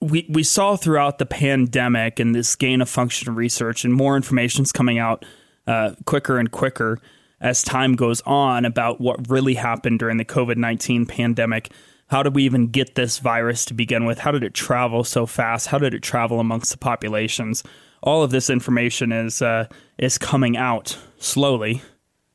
we 0.00 0.26
we 0.28 0.42
saw 0.42 0.76
throughout 0.76 1.18
the 1.18 1.26
pandemic 1.26 2.18
and 2.18 2.34
this 2.34 2.56
gain 2.56 2.80
of 2.80 2.88
function 2.88 3.34
research 3.34 3.84
and 3.84 3.92
more 3.92 4.16
information 4.16 4.62
is 4.62 4.72
coming 4.72 4.98
out 4.98 5.24
uh, 5.66 5.92
quicker 6.06 6.38
and 6.38 6.50
quicker 6.50 6.98
as 7.40 7.62
time 7.62 7.94
goes 7.94 8.20
on 8.22 8.64
about 8.64 9.00
what 9.00 9.28
really 9.30 9.54
happened 9.54 9.98
during 9.98 10.16
the 10.16 10.24
COVID 10.24 10.56
nineteen 10.56 11.06
pandemic. 11.06 11.70
How 12.08 12.22
did 12.22 12.34
we 12.34 12.44
even 12.44 12.68
get 12.68 12.94
this 12.94 13.18
virus 13.18 13.66
to 13.66 13.74
begin 13.74 14.06
with? 14.06 14.18
How 14.18 14.30
did 14.30 14.42
it 14.42 14.54
travel 14.54 15.04
so 15.04 15.26
fast? 15.26 15.66
How 15.66 15.78
did 15.78 15.92
it 15.92 16.02
travel 16.02 16.40
amongst 16.40 16.72
the 16.72 16.78
populations? 16.78 17.62
All 18.02 18.22
of 18.22 18.30
this 18.30 18.48
information 18.48 19.12
is 19.12 19.42
uh, 19.42 19.66
is 19.98 20.16
coming 20.18 20.56
out 20.56 20.96
slowly, 21.18 21.82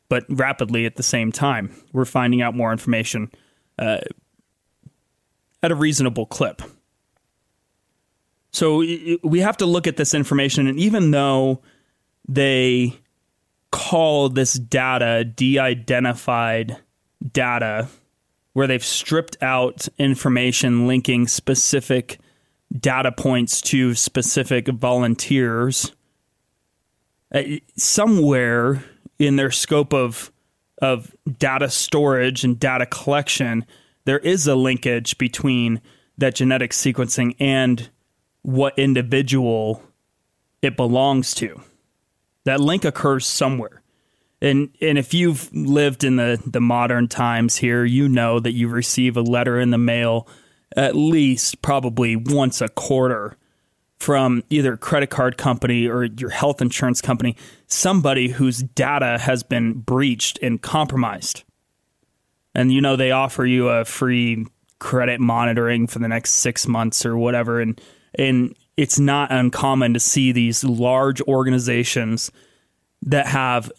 but 0.10 0.26
rapidly 0.30 0.86
at 0.86 0.96
the 0.96 1.04
same 1.04 1.32
time. 1.32 1.74
We're 1.92 2.06
finding 2.06 2.42
out 2.42 2.56
more 2.56 2.72
information 2.72 3.32
uh, 3.80 4.02
at 5.64 5.72
a 5.72 5.76
reasonable 5.76 6.28
clip. 6.28 6.62
So 8.52 8.84
we 9.24 9.40
have 9.40 9.58
to 9.58 9.66
look 9.66 9.88
at 9.88 9.98
this 9.98 10.14
information, 10.14 10.68
and 10.68 10.78
even 10.78 11.10
though 11.10 11.64
they 12.28 13.00
call 13.74 14.30
this 14.30 14.54
data 14.54 15.24
de 15.26 15.58
identified 15.58 16.78
data, 17.32 17.90
where 18.54 18.68
they've 18.68 18.86
stripped 18.86 19.36
out 19.42 19.88
information 19.98 20.86
linking 20.86 21.28
specific 21.28 22.20
data 22.80 23.12
points 23.12 23.62
to 23.62 23.96
specific 23.96 24.68
volunteers, 24.68 25.92
uh, 27.34 27.42
somewhere 27.76 28.86
in 29.18 29.38
their 29.38 29.52
scope 29.52 29.92
of 29.92 30.32
of 30.80 31.16
data 31.40 31.70
storage 31.70 32.44
and 32.44 32.60
data 32.60 32.86
collection, 32.86 33.66
there 34.06 34.20
is 34.20 34.46
a 34.48 34.56
linkage 34.56 35.18
between 35.18 35.82
that 36.20 36.36
genetic 36.36 36.72
sequencing 36.72 37.36
and 37.40 37.90
what 38.44 38.78
individual 38.78 39.82
it 40.62 40.78
belongs 40.78 41.34
to. 41.34 41.60
That 42.46 42.60
link 42.60 42.86
occurs 42.86 43.26
somewhere. 43.26 43.82
And 44.42 44.70
and 44.82 44.98
if 44.98 45.14
you've 45.14 45.54
lived 45.54 46.04
in 46.04 46.18
the, 46.18 46.42
the 46.46 46.60
modern 46.62 47.08
times 47.08 47.58
here, 47.58 47.86
you 47.86 48.10
know 48.10 48.40
that 48.40 48.52
you 48.52 48.68
receive 48.68 49.16
a 49.16 49.22
letter 49.22 49.60
in 49.60 49.70
the 49.70 49.78
mail 49.78 50.28
at 50.76 50.96
least 50.96 51.62
probably 51.62 52.16
once 52.16 52.60
a 52.60 52.68
quarter 52.68 53.38
from 54.00 54.44
either 54.50 54.74
a 54.74 54.78
credit 54.78 55.10
card 55.10 55.38
company 55.38 55.88
or 55.88 56.06
your 56.06 56.32
health 56.32 56.62
insurance 56.62 57.02
company, 57.02 57.38
somebody 57.68 58.30
whose 58.30 58.58
data 58.58 59.18
has 59.20 59.44
been 59.44 59.74
breached 59.74 60.40
and 60.42 60.62
compromised 60.62 61.44
and 62.56 62.72
you 62.72 62.82
know 62.82 62.96
they 62.96 63.12
offer 63.12 63.46
you 63.46 63.70
a 63.70 63.86
free 63.86 64.46
credit 64.80 65.20
monitoring 65.20 65.88
for 65.88 66.00
the 66.00 66.08
next 66.08 66.32
six 66.32 66.68
months 66.68 67.06
or 67.06 67.18
whatever, 67.18 67.62
and 67.62 67.80
and 68.16 68.56
it's 68.78 69.00
not 69.00 69.32
uncommon 69.32 69.94
to 69.94 70.00
see 70.00 70.32
these 70.32 70.64
large 70.64 71.22
organizations 71.22 72.32
that 73.04 73.28
have 73.28 73.72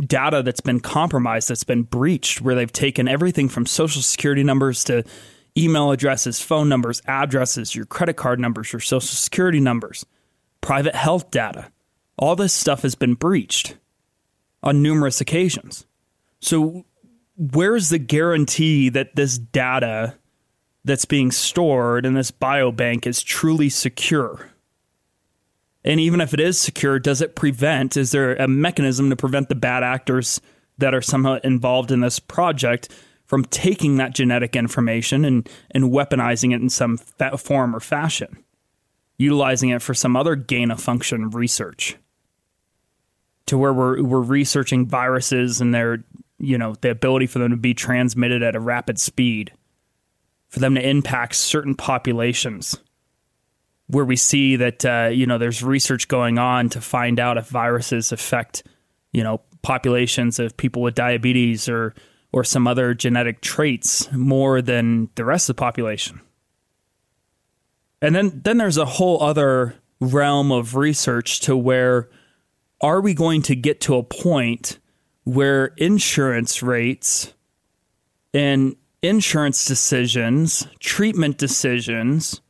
data 0.00 0.42
that's 0.42 0.60
been 0.60 0.80
compromised, 0.80 1.48
that's 1.48 1.64
been 1.64 1.82
breached, 1.82 2.40
where 2.40 2.54
they've 2.54 2.72
taken 2.72 3.08
everything 3.08 3.48
from 3.48 3.66
social 3.66 4.02
security 4.02 4.44
numbers 4.44 4.84
to 4.84 5.04
email 5.56 5.90
addresses, 5.90 6.40
phone 6.40 6.68
numbers, 6.68 7.02
addresses, 7.06 7.74
your 7.74 7.84
credit 7.84 8.14
card 8.14 8.38
numbers, 8.38 8.72
your 8.72 8.80
social 8.80 9.00
security 9.00 9.60
numbers, 9.60 10.06
private 10.60 10.94
health 10.94 11.30
data. 11.30 11.70
All 12.16 12.36
this 12.36 12.52
stuff 12.52 12.82
has 12.82 12.94
been 12.94 13.14
breached 13.14 13.76
on 14.62 14.82
numerous 14.82 15.20
occasions. 15.20 15.84
So 16.40 16.84
where's 17.36 17.88
the 17.88 17.98
guarantee 17.98 18.88
that 18.90 19.16
this 19.16 19.38
data 19.38 20.14
that's 20.84 21.04
being 21.04 21.30
stored 21.30 22.06
in 22.06 22.14
this 22.14 22.30
biobank 22.30 23.06
is 23.06 23.22
truly 23.22 23.68
secure? 23.68 24.50
And 25.84 26.00
even 26.00 26.20
if 26.20 26.34
it 26.34 26.40
is 26.40 26.58
secure, 26.58 26.98
does 26.98 27.22
it 27.22 27.34
prevent, 27.34 27.96
is 27.96 28.10
there 28.10 28.34
a 28.36 28.48
mechanism 28.48 29.10
to 29.10 29.16
prevent 29.16 29.48
the 29.48 29.54
bad 29.54 29.82
actors 29.82 30.40
that 30.78 30.94
are 30.94 31.02
somehow 31.02 31.38
involved 31.44 31.90
in 31.90 32.00
this 32.00 32.18
project 32.18 32.88
from 33.24 33.44
taking 33.44 33.96
that 33.96 34.14
genetic 34.14 34.56
information 34.56 35.24
and, 35.24 35.48
and 35.70 35.84
weaponizing 35.84 36.54
it 36.54 36.60
in 36.60 36.70
some 36.70 36.98
form 36.98 37.74
or 37.74 37.80
fashion, 37.80 38.42
utilizing 39.18 39.70
it 39.70 39.82
for 39.82 39.94
some 39.94 40.16
other 40.16 40.34
gain 40.36 40.70
of 40.70 40.80
function 40.80 41.30
research? 41.30 41.96
To 43.46 43.56
where 43.56 43.72
we're, 43.72 44.02
we're 44.02 44.20
researching 44.20 44.86
viruses 44.86 45.60
and 45.60 45.74
their 45.74 46.04
you 46.38 46.56
know, 46.56 46.74
the 46.80 46.90
ability 46.90 47.26
for 47.26 47.38
them 47.38 47.50
to 47.50 47.56
be 47.56 47.74
transmitted 47.74 48.42
at 48.42 48.54
a 48.54 48.60
rapid 48.60 48.98
speed, 48.98 49.52
for 50.48 50.60
them 50.60 50.74
to 50.74 50.88
impact 50.88 51.34
certain 51.34 51.74
populations, 51.74 52.76
where 53.86 54.04
we 54.04 54.16
see 54.16 54.56
that, 54.56 54.84
uh, 54.84 55.08
you 55.12 55.26
know, 55.26 55.38
there's 55.38 55.62
research 55.62 56.08
going 56.08 56.38
on 56.38 56.68
to 56.70 56.80
find 56.80 57.20
out 57.20 57.38
if 57.38 57.48
viruses 57.48 58.12
affect, 58.12 58.62
you 59.12 59.22
know, 59.22 59.40
populations 59.62 60.38
of 60.38 60.56
people 60.56 60.82
with 60.82 60.94
diabetes 60.94 61.68
or, 61.68 61.94
or 62.32 62.44
some 62.44 62.66
other 62.66 62.94
genetic 62.94 63.40
traits 63.40 64.10
more 64.12 64.62
than 64.62 65.08
the 65.14 65.24
rest 65.24 65.48
of 65.48 65.56
the 65.56 65.60
population. 65.60 66.20
And 68.00 68.14
then, 68.14 68.40
then 68.44 68.58
there's 68.58 68.76
a 68.76 68.84
whole 68.84 69.22
other 69.22 69.74
realm 70.00 70.52
of 70.52 70.76
research 70.76 71.40
to 71.40 71.56
where 71.56 72.08
are 72.80 73.00
we 73.00 73.12
going 73.12 73.42
to 73.42 73.56
get 73.56 73.80
to 73.82 73.96
a 73.96 74.02
point 74.02 74.78
where 75.24 75.66
insurance 75.76 76.62
rates 76.62 77.34
and 78.32 78.76
insurance 79.02 79.64
decisions, 79.64 80.66
treatment 80.80 81.38
decisions, 81.38 82.40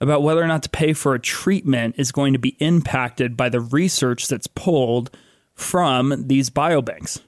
about 0.00 0.22
whether 0.22 0.42
or 0.42 0.46
not 0.46 0.62
to 0.62 0.70
pay 0.70 0.92
for 0.92 1.14
a 1.14 1.20
treatment 1.20 1.94
is 1.98 2.12
going 2.12 2.32
to 2.32 2.38
be 2.38 2.56
impacted 2.58 3.36
by 3.36 3.48
the 3.48 3.60
research 3.60 4.28
that's 4.28 4.46
pulled 4.46 5.10
from 5.54 6.26
these 6.26 6.48
biobanks. 6.48 7.20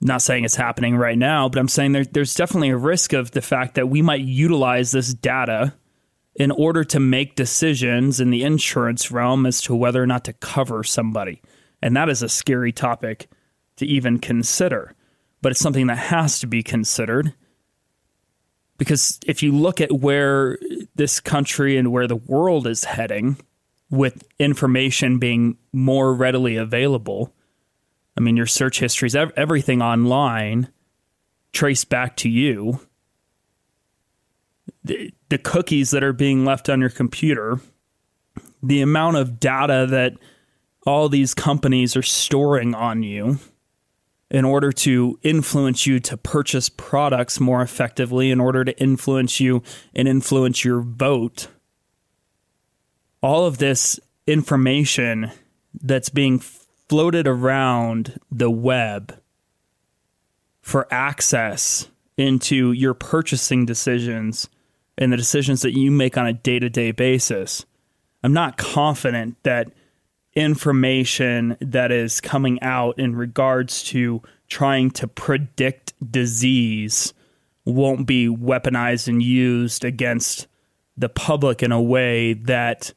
Not 0.00 0.22
saying 0.22 0.44
it's 0.44 0.54
happening 0.54 0.96
right 0.96 1.18
now, 1.18 1.48
but 1.48 1.58
I'm 1.58 1.68
saying 1.68 1.92
there, 1.92 2.04
there's 2.04 2.34
definitely 2.34 2.70
a 2.70 2.76
risk 2.76 3.12
of 3.12 3.32
the 3.32 3.42
fact 3.42 3.74
that 3.74 3.88
we 3.88 4.00
might 4.00 4.20
utilize 4.20 4.92
this 4.92 5.12
data 5.12 5.74
in 6.36 6.52
order 6.52 6.84
to 6.84 7.00
make 7.00 7.34
decisions 7.34 8.20
in 8.20 8.30
the 8.30 8.44
insurance 8.44 9.10
realm 9.10 9.44
as 9.44 9.60
to 9.62 9.74
whether 9.74 10.00
or 10.02 10.06
not 10.06 10.24
to 10.24 10.32
cover 10.32 10.84
somebody. 10.84 11.42
And 11.82 11.96
that 11.96 12.08
is 12.08 12.22
a 12.22 12.28
scary 12.28 12.72
topic 12.72 13.28
to 13.76 13.86
even 13.86 14.18
consider, 14.20 14.94
but 15.42 15.52
it's 15.52 15.60
something 15.60 15.86
that 15.86 15.98
has 15.98 16.40
to 16.40 16.46
be 16.46 16.62
considered. 16.62 17.34
Because 18.76 19.18
if 19.26 19.42
you 19.42 19.52
look 19.52 19.80
at 19.80 19.90
where 19.90 20.58
this 20.94 21.20
country 21.20 21.76
and 21.76 21.90
where 21.90 22.06
the 22.06 22.16
world 22.16 22.66
is 22.66 22.84
heading, 22.84 23.36
with 23.90 24.22
information 24.38 25.18
being 25.18 25.56
more 25.72 26.12
readily 26.12 26.56
available, 26.56 27.32
I 28.16 28.20
mean, 28.20 28.36
your 28.36 28.46
search 28.46 28.80
histories, 28.80 29.16
everything 29.16 29.80
online 29.80 30.68
traced 31.52 31.88
back 31.88 32.16
to 32.16 32.28
you 32.28 32.80
the, 34.84 35.12
the 35.28 35.38
cookies 35.38 35.90
that 35.90 36.02
are 36.02 36.12
being 36.12 36.44
left 36.44 36.68
on 36.68 36.80
your 36.80 36.90
computer, 36.90 37.60
the 38.62 38.80
amount 38.80 39.16
of 39.16 39.40
data 39.40 39.86
that 39.88 40.14
all 40.86 41.08
these 41.08 41.34
companies 41.34 41.96
are 41.96 42.02
storing 42.02 42.74
on 42.74 43.02
you 43.02 43.38
in 44.30 44.44
order 44.44 44.70
to 44.70 45.18
influence 45.22 45.86
you 45.86 46.00
to 46.00 46.16
purchase 46.16 46.68
products 46.68 47.40
more 47.40 47.62
effectively, 47.62 48.30
in 48.30 48.40
order 48.40 48.64
to 48.64 48.78
influence 48.78 49.40
you 49.40 49.62
and 49.94 50.06
influence 50.06 50.64
your 50.64 50.80
vote. 50.80 51.48
All 53.22 53.46
of 53.46 53.58
this 53.58 53.98
information 54.26 55.32
that's 55.80 56.10
being 56.10 56.38
floated 56.88 57.26
around 57.26 58.20
the 58.30 58.50
web 58.50 59.18
for 60.60 60.86
access 60.90 61.88
into 62.16 62.72
your 62.72 62.92
purchasing 62.94 63.64
decisions 63.64 64.48
and 64.98 65.12
the 65.12 65.16
decisions 65.16 65.62
that 65.62 65.76
you 65.76 65.90
make 65.90 66.18
on 66.18 66.26
a 66.26 66.32
day 66.32 66.58
to 66.58 66.68
day 66.68 66.90
basis, 66.90 67.64
I'm 68.22 68.32
not 68.32 68.58
confident 68.58 69.36
that 69.44 69.72
information 70.34 71.56
that 71.60 71.90
is 71.90 72.20
coming 72.20 72.60
out 72.62 72.98
in 72.98 73.16
regards 73.16 73.82
to 73.84 74.22
trying 74.48 74.90
to 74.90 75.08
predict 75.08 75.92
disease 76.10 77.12
won't 77.64 78.06
be 78.06 78.28
weaponized 78.28 79.08
and 79.08 79.22
used 79.22 79.84
against 79.84 80.46
the 80.96 81.08
public 81.08 81.62
in 81.62 81.70
a 81.70 81.80
way 81.80 82.32
that 82.32 82.92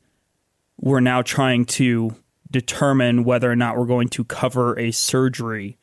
we're 0.78 1.00
now 1.00 1.22
trying 1.22 1.66
to 1.66 2.16
determine 2.50 3.24
whether 3.24 3.50
or 3.52 3.56
not 3.56 3.78
we're 3.78 3.86
going 3.86 4.10
to 4.10 4.24
cover 4.24 4.78
a 4.78 4.92
surgery 4.92 5.78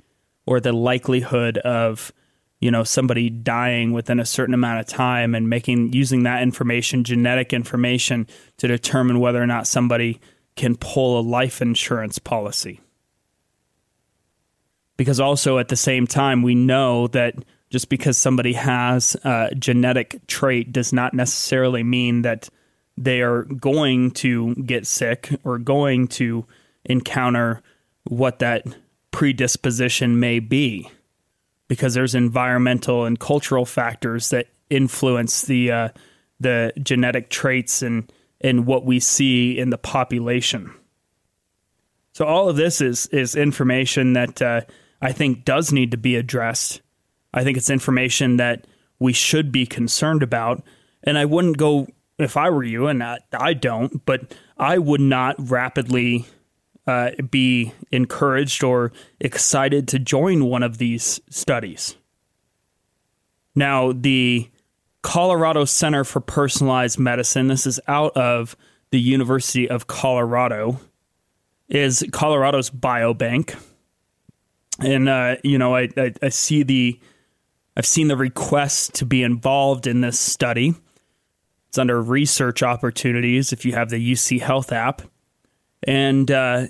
or 0.47 0.61
the 0.61 0.73
likelihood 0.73 1.59
of 1.59 2.12
you 2.61 2.71
know 2.71 2.83
somebody 2.83 3.31
dying 3.31 3.93
within 3.93 4.19
a 4.19 4.26
certain 4.26 4.55
amount 4.55 4.81
of 4.81 4.87
time 4.87 5.35
and 5.35 5.49
making 5.49 5.93
using 5.93 6.25
that 6.25 6.43
information 6.43 7.05
genetic 7.05 7.52
information 7.52 8.26
to 8.57 8.67
determine 8.67 9.21
whether 9.21 9.40
or 9.40 9.47
not 9.47 9.67
somebody 9.67 10.21
can 10.59 10.77
pull 10.77 11.19
a 11.19 11.23
life 11.23 11.62
insurance 11.62 12.19
policy. 12.19 12.81
Because 14.97 15.21
also 15.21 15.59
at 15.59 15.69
the 15.69 15.77
same 15.77 16.07
time 16.07 16.43
we 16.43 16.55
know 16.55 17.07
that 17.09 17.37
just 17.71 17.88
because 17.88 18.19
somebody 18.19 18.55
has 18.55 19.15
a 19.25 19.55
genetic 19.57 20.27
trait 20.27 20.73
does 20.73 20.93
not 20.93 21.15
necessarily 21.15 21.83
mean 21.83 22.23
that 22.23 22.49
they 22.97 23.21
are 23.21 23.45
going 23.45 24.11
to 24.11 24.55
get 24.57 24.87
sick 24.87 25.31
or 25.45 25.59
going 25.59 26.09
to 26.09 26.45
encounter 26.85 27.62
what 28.05 28.41
that 28.41 28.67
predisposition 29.12 30.18
may 30.18 30.40
be. 30.40 30.90
Because 31.68 31.94
there's 31.94 32.14
environmental 32.14 33.05
and 33.05 33.21
cultural 33.21 33.66
factors 33.66 34.31
that 34.31 34.49
influence 34.71 35.42
the 35.42 35.71
uh, 35.71 35.88
the 36.40 36.73
genetic 36.83 37.29
traits 37.29 37.83
and 37.83 38.11
and 38.40 38.66
what 38.66 38.85
we 38.85 39.01
see 39.01 39.59
in 39.59 39.70
the 39.70 39.79
population. 39.79 40.72
So 42.12 42.24
all 42.24 42.48
of 42.48 42.57
this 42.57 42.81
is 42.81 43.07
is 43.07 43.37
information 43.37 44.14
that 44.14 44.42
uh, 44.42 44.62
I 45.01 45.12
think 45.12 45.44
does 45.44 45.72
need 45.72 45.90
to 45.92 45.96
be 45.96 46.16
addressed. 46.16 46.81
I 47.33 47.44
think 47.44 47.57
it's 47.57 47.70
information 47.70 48.38
that 48.38 48.66
we 48.98 49.12
should 49.12 49.53
be 49.53 49.66
concerned 49.66 50.22
about, 50.22 50.62
and 51.05 51.16
I 51.16 51.24
wouldn't 51.24 51.59
go 51.59 51.87
if 52.18 52.37
I 52.37 52.51
were 52.51 52.64
you, 52.64 52.88
and 52.88 53.03
I, 53.03 53.18
I 53.33 53.55
don't, 53.55 54.05
but 54.05 54.35
I 54.57 54.79
would 54.79 55.01
not 55.01 55.37
rapidly 55.38 56.27
uh, 56.87 57.11
be 57.31 57.72
encouraged 57.92 58.64
or 58.64 58.92
excited 59.20 59.87
to 59.88 59.98
join 59.98 60.44
one 60.44 60.62
of 60.62 60.79
these 60.79 61.20
studies. 61.31 61.96
Now, 63.55 63.92
the 63.92 64.51
Colorado 65.09 65.64
Center 65.64 66.05
for 66.05 66.21
Personalized 66.21 66.99
Medicine, 66.99 67.49
this 67.49 67.66
is 67.66 67.81
out 67.88 68.14
of 68.14 68.55
the 68.90 69.01
University 69.01 69.66
of 69.66 69.87
Colorado, 69.87 70.81
is 71.71 72.05
Colorado's 72.12 72.68
biobank. 72.68 73.59
And, 74.81 75.09
uh, 75.09 75.37
you 75.42 75.57
know, 75.57 75.75
I, 75.75 75.88
I, 75.97 76.12
I 76.21 76.29
see 76.29 76.62
the, 76.62 77.01
I've 77.75 77.87
seen 77.87 78.09
the 78.09 78.18
request 78.18 78.97
to 78.97 79.07
be 79.07 79.23
involved 79.23 79.87
in 79.87 80.03
this 80.03 80.21
study. 80.21 80.75
It's 81.71 81.79
under 81.79 82.03
research 82.03 82.62
opportunities 82.62 83.51
if 83.51 83.64
you 83.64 83.73
have 83.73 83.88
the 83.88 84.12
UC 84.12 84.42
Health 84.42 84.73
app. 84.73 85.01
And 85.85 86.31
uh, 86.31 86.66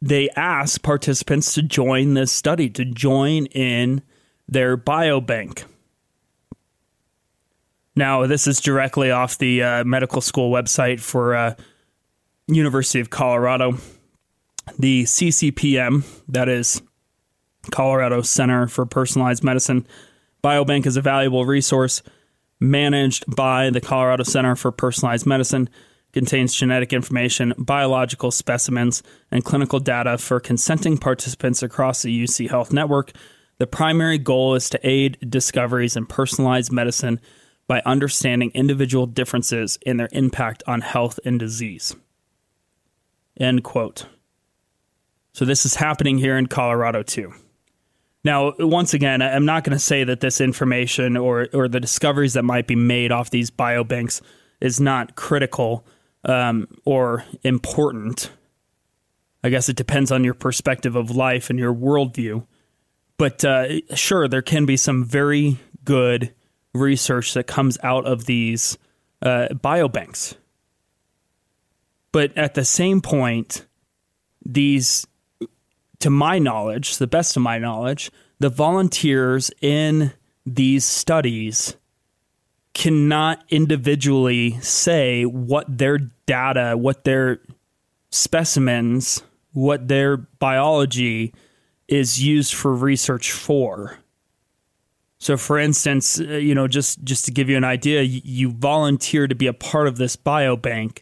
they 0.00 0.30
ask 0.36 0.80
participants 0.82 1.52
to 1.54 1.62
join 1.62 2.14
this 2.14 2.30
study, 2.30 2.70
to 2.70 2.84
join 2.84 3.46
in 3.46 4.02
their 4.46 4.76
biobank. 4.76 5.64
Now, 7.96 8.26
this 8.26 8.46
is 8.46 8.60
directly 8.60 9.10
off 9.10 9.38
the 9.38 9.62
uh, 9.62 9.84
medical 9.84 10.20
school 10.20 10.52
website 10.52 11.00
for 11.00 11.34
uh, 11.34 11.54
University 12.46 13.00
of 13.00 13.08
Colorado. 13.08 13.78
The 14.78 15.04
CCPM, 15.04 16.04
that 16.28 16.48
is 16.50 16.82
Colorado 17.70 18.20
Center 18.20 18.68
for 18.68 18.84
Personalized 18.84 19.42
Medicine, 19.42 19.86
biobank 20.44 20.84
is 20.84 20.98
a 20.98 21.00
valuable 21.00 21.46
resource 21.46 22.02
managed 22.60 23.24
by 23.34 23.70
the 23.70 23.80
Colorado 23.80 24.24
Center 24.24 24.56
for 24.56 24.70
Personalized 24.70 25.26
Medicine 25.26 25.68
contains 26.12 26.54
genetic 26.54 26.92
information, 26.92 27.52
biological 27.58 28.30
specimens, 28.30 29.02
and 29.30 29.44
clinical 29.44 29.80
data 29.80 30.16
for 30.16 30.40
consenting 30.40 30.96
participants 30.96 31.62
across 31.62 32.02
the 32.02 32.24
UC 32.24 32.48
Health 32.48 32.72
network. 32.72 33.12
The 33.58 33.66
primary 33.66 34.18
goal 34.18 34.54
is 34.54 34.70
to 34.70 34.80
aid 34.86 35.18
discoveries 35.28 35.96
in 35.96 36.06
personalized 36.06 36.72
medicine 36.72 37.20
by 37.66 37.82
understanding 37.84 38.50
individual 38.54 39.06
differences 39.06 39.78
in 39.82 39.96
their 39.96 40.08
impact 40.12 40.62
on 40.66 40.80
health 40.80 41.18
and 41.24 41.38
disease. 41.38 41.96
End 43.38 43.64
quote. 43.64 44.06
So, 45.32 45.44
this 45.44 45.66
is 45.66 45.74
happening 45.74 46.18
here 46.18 46.38
in 46.38 46.46
Colorado 46.46 47.02
too. 47.02 47.34
Now, 48.24 48.54
once 48.58 48.92
again, 48.92 49.22
I'm 49.22 49.44
not 49.44 49.62
going 49.62 49.76
to 49.76 49.78
say 49.78 50.02
that 50.02 50.20
this 50.20 50.40
information 50.40 51.16
or, 51.16 51.48
or 51.52 51.68
the 51.68 51.78
discoveries 51.78 52.32
that 52.32 52.42
might 52.42 52.66
be 52.66 52.74
made 52.74 53.12
off 53.12 53.30
these 53.30 53.52
biobanks 53.52 54.20
is 54.60 54.80
not 54.80 55.14
critical 55.14 55.86
um, 56.24 56.66
or 56.84 57.24
important. 57.44 58.30
I 59.44 59.48
guess 59.48 59.68
it 59.68 59.76
depends 59.76 60.10
on 60.10 60.24
your 60.24 60.34
perspective 60.34 60.96
of 60.96 61.12
life 61.12 61.50
and 61.50 61.58
your 61.58 61.72
worldview. 61.72 62.44
But 63.16 63.44
uh, 63.44 63.80
sure, 63.94 64.26
there 64.26 64.42
can 64.42 64.66
be 64.66 64.76
some 64.76 65.04
very 65.04 65.58
good 65.84 66.34
research 66.76 67.34
that 67.34 67.46
comes 67.46 67.78
out 67.82 68.06
of 68.06 68.26
these 68.26 68.78
uh, 69.22 69.48
biobanks. 69.52 70.36
But 72.12 72.36
at 72.36 72.54
the 72.54 72.64
same 72.64 73.00
point, 73.00 73.66
these, 74.44 75.06
to 76.00 76.10
my 76.10 76.38
knowledge, 76.38 76.96
the 76.96 77.06
best 77.06 77.36
of 77.36 77.42
my 77.42 77.58
knowledge, 77.58 78.10
the 78.38 78.48
volunteers 78.48 79.50
in 79.60 80.12
these 80.44 80.84
studies 80.84 81.76
cannot 82.74 83.42
individually 83.48 84.60
say 84.60 85.24
what 85.24 85.78
their 85.78 85.98
data, 86.26 86.76
what 86.76 87.04
their 87.04 87.40
specimens, 88.10 89.22
what 89.52 89.88
their 89.88 90.16
biology 90.16 91.32
is 91.88 92.22
used 92.22 92.52
for 92.52 92.74
research 92.74 93.32
for. 93.32 93.98
So, 95.26 95.36
for 95.36 95.58
instance, 95.58 96.20
uh, 96.20 96.34
you 96.34 96.54
know, 96.54 96.68
just 96.68 97.02
just 97.02 97.24
to 97.24 97.32
give 97.32 97.48
you 97.48 97.56
an 97.56 97.64
idea, 97.64 98.02
you 98.02 98.52
volunteer 98.52 99.26
to 99.26 99.34
be 99.34 99.48
a 99.48 99.52
part 99.52 99.88
of 99.88 99.96
this 99.96 100.14
biobank, 100.14 101.00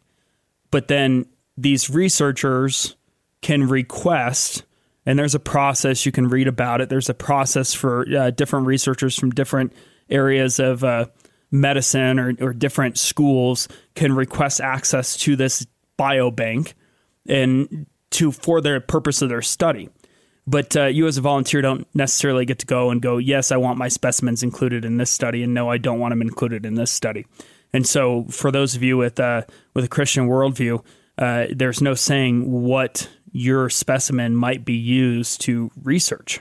but 0.70 0.88
then 0.88 1.26
these 1.58 1.90
researchers 1.90 2.96
can 3.42 3.68
request, 3.68 4.64
and 5.04 5.18
there's 5.18 5.34
a 5.34 5.38
process 5.38 6.06
you 6.06 6.12
can 6.12 6.26
read 6.26 6.48
about 6.48 6.80
it. 6.80 6.88
There's 6.88 7.10
a 7.10 7.14
process 7.14 7.74
for 7.74 8.06
uh, 8.16 8.30
different 8.30 8.66
researchers 8.66 9.14
from 9.18 9.28
different 9.28 9.74
areas 10.08 10.58
of 10.58 10.82
uh, 10.82 11.04
medicine 11.50 12.18
or, 12.18 12.34
or 12.40 12.54
different 12.54 12.96
schools 12.96 13.68
can 13.94 14.14
request 14.14 14.58
access 14.58 15.18
to 15.18 15.36
this 15.36 15.66
biobank 15.98 16.72
and 17.26 17.84
to 18.12 18.32
for 18.32 18.62
their 18.62 18.80
purpose 18.80 19.20
of 19.20 19.28
their 19.28 19.42
study. 19.42 19.90
But 20.46 20.76
uh, 20.76 20.86
you, 20.86 21.06
as 21.06 21.16
a 21.16 21.22
volunteer, 21.22 21.62
don't 21.62 21.86
necessarily 21.94 22.44
get 22.44 22.58
to 22.58 22.66
go 22.66 22.90
and 22.90 23.00
go, 23.00 23.16
yes, 23.16 23.50
I 23.50 23.56
want 23.56 23.78
my 23.78 23.88
specimens 23.88 24.42
included 24.42 24.84
in 24.84 24.98
this 24.98 25.10
study, 25.10 25.42
and 25.42 25.54
no, 25.54 25.70
I 25.70 25.78
don't 25.78 25.98
want 25.98 26.12
them 26.12 26.20
included 26.20 26.66
in 26.66 26.74
this 26.74 26.90
study. 26.90 27.26
And 27.72 27.86
so, 27.86 28.24
for 28.24 28.52
those 28.52 28.76
of 28.76 28.82
you 28.82 28.96
with 28.96 29.18
uh, 29.18 29.42
with 29.72 29.84
a 29.84 29.88
Christian 29.88 30.28
worldview, 30.28 30.84
uh, 31.16 31.46
there's 31.50 31.80
no 31.80 31.94
saying 31.94 32.50
what 32.50 33.08
your 33.32 33.70
specimen 33.70 34.36
might 34.36 34.64
be 34.64 34.74
used 34.74 35.40
to 35.42 35.70
research. 35.82 36.40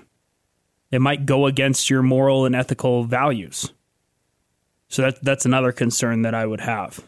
It 0.92 1.00
might 1.00 1.26
go 1.26 1.48
against 1.48 1.90
your 1.90 2.04
moral 2.04 2.46
and 2.46 2.56
ethical 2.56 3.04
values. 3.04 3.74
So 4.90 5.02
that 5.02 5.24
that's 5.24 5.46
another 5.46 5.72
concern 5.72 6.22
that 6.22 6.36
I 6.36 6.46
would 6.46 6.62
have. 6.62 7.04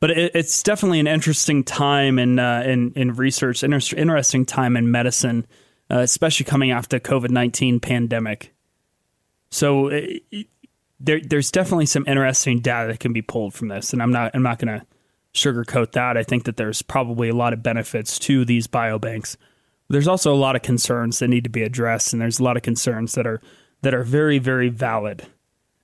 But 0.00 0.12
it, 0.12 0.30
it's 0.34 0.62
definitely 0.62 1.00
an 1.00 1.06
interesting 1.06 1.64
time 1.64 2.18
in 2.18 2.38
uh, 2.38 2.62
in 2.64 2.92
in 2.94 3.14
research, 3.14 3.62
inter- 3.64 3.96
interesting 3.96 4.46
time 4.46 4.76
in 4.76 4.90
medicine 4.90 5.46
uh, 5.90 5.98
especially 5.98 6.44
coming 6.44 6.70
after 6.70 6.98
COVID 6.98 7.30
19 7.30 7.80
pandemic. 7.80 8.54
So 9.50 9.88
it, 9.88 10.22
uh, 10.34 10.38
there, 11.00 11.20
there's 11.20 11.50
definitely 11.50 11.86
some 11.86 12.04
interesting 12.06 12.60
data 12.60 12.88
that 12.88 13.00
can 13.00 13.12
be 13.12 13.22
pulled 13.22 13.54
from 13.54 13.68
this, 13.68 13.92
and 13.92 14.02
I'm 14.02 14.10
not 14.10 14.32
I'm 14.34 14.42
not 14.42 14.58
going 14.58 14.80
to 14.80 14.86
sugarcoat 15.34 15.92
that. 15.92 16.16
I 16.16 16.22
think 16.22 16.44
that 16.44 16.56
there's 16.56 16.82
probably 16.82 17.28
a 17.28 17.34
lot 17.34 17.52
of 17.52 17.62
benefits 17.62 18.18
to 18.20 18.44
these 18.44 18.66
biobanks. 18.66 19.36
There's 19.88 20.08
also 20.08 20.34
a 20.34 20.36
lot 20.36 20.56
of 20.56 20.62
concerns 20.62 21.18
that 21.18 21.28
need 21.28 21.44
to 21.44 21.50
be 21.50 21.62
addressed, 21.62 22.12
and 22.12 22.20
there's 22.20 22.40
a 22.40 22.44
lot 22.44 22.56
of 22.56 22.62
concerns 22.62 23.14
that 23.14 23.26
are 23.26 23.40
that 23.82 23.94
are 23.94 24.02
very 24.02 24.38
very 24.38 24.68
valid. 24.68 25.26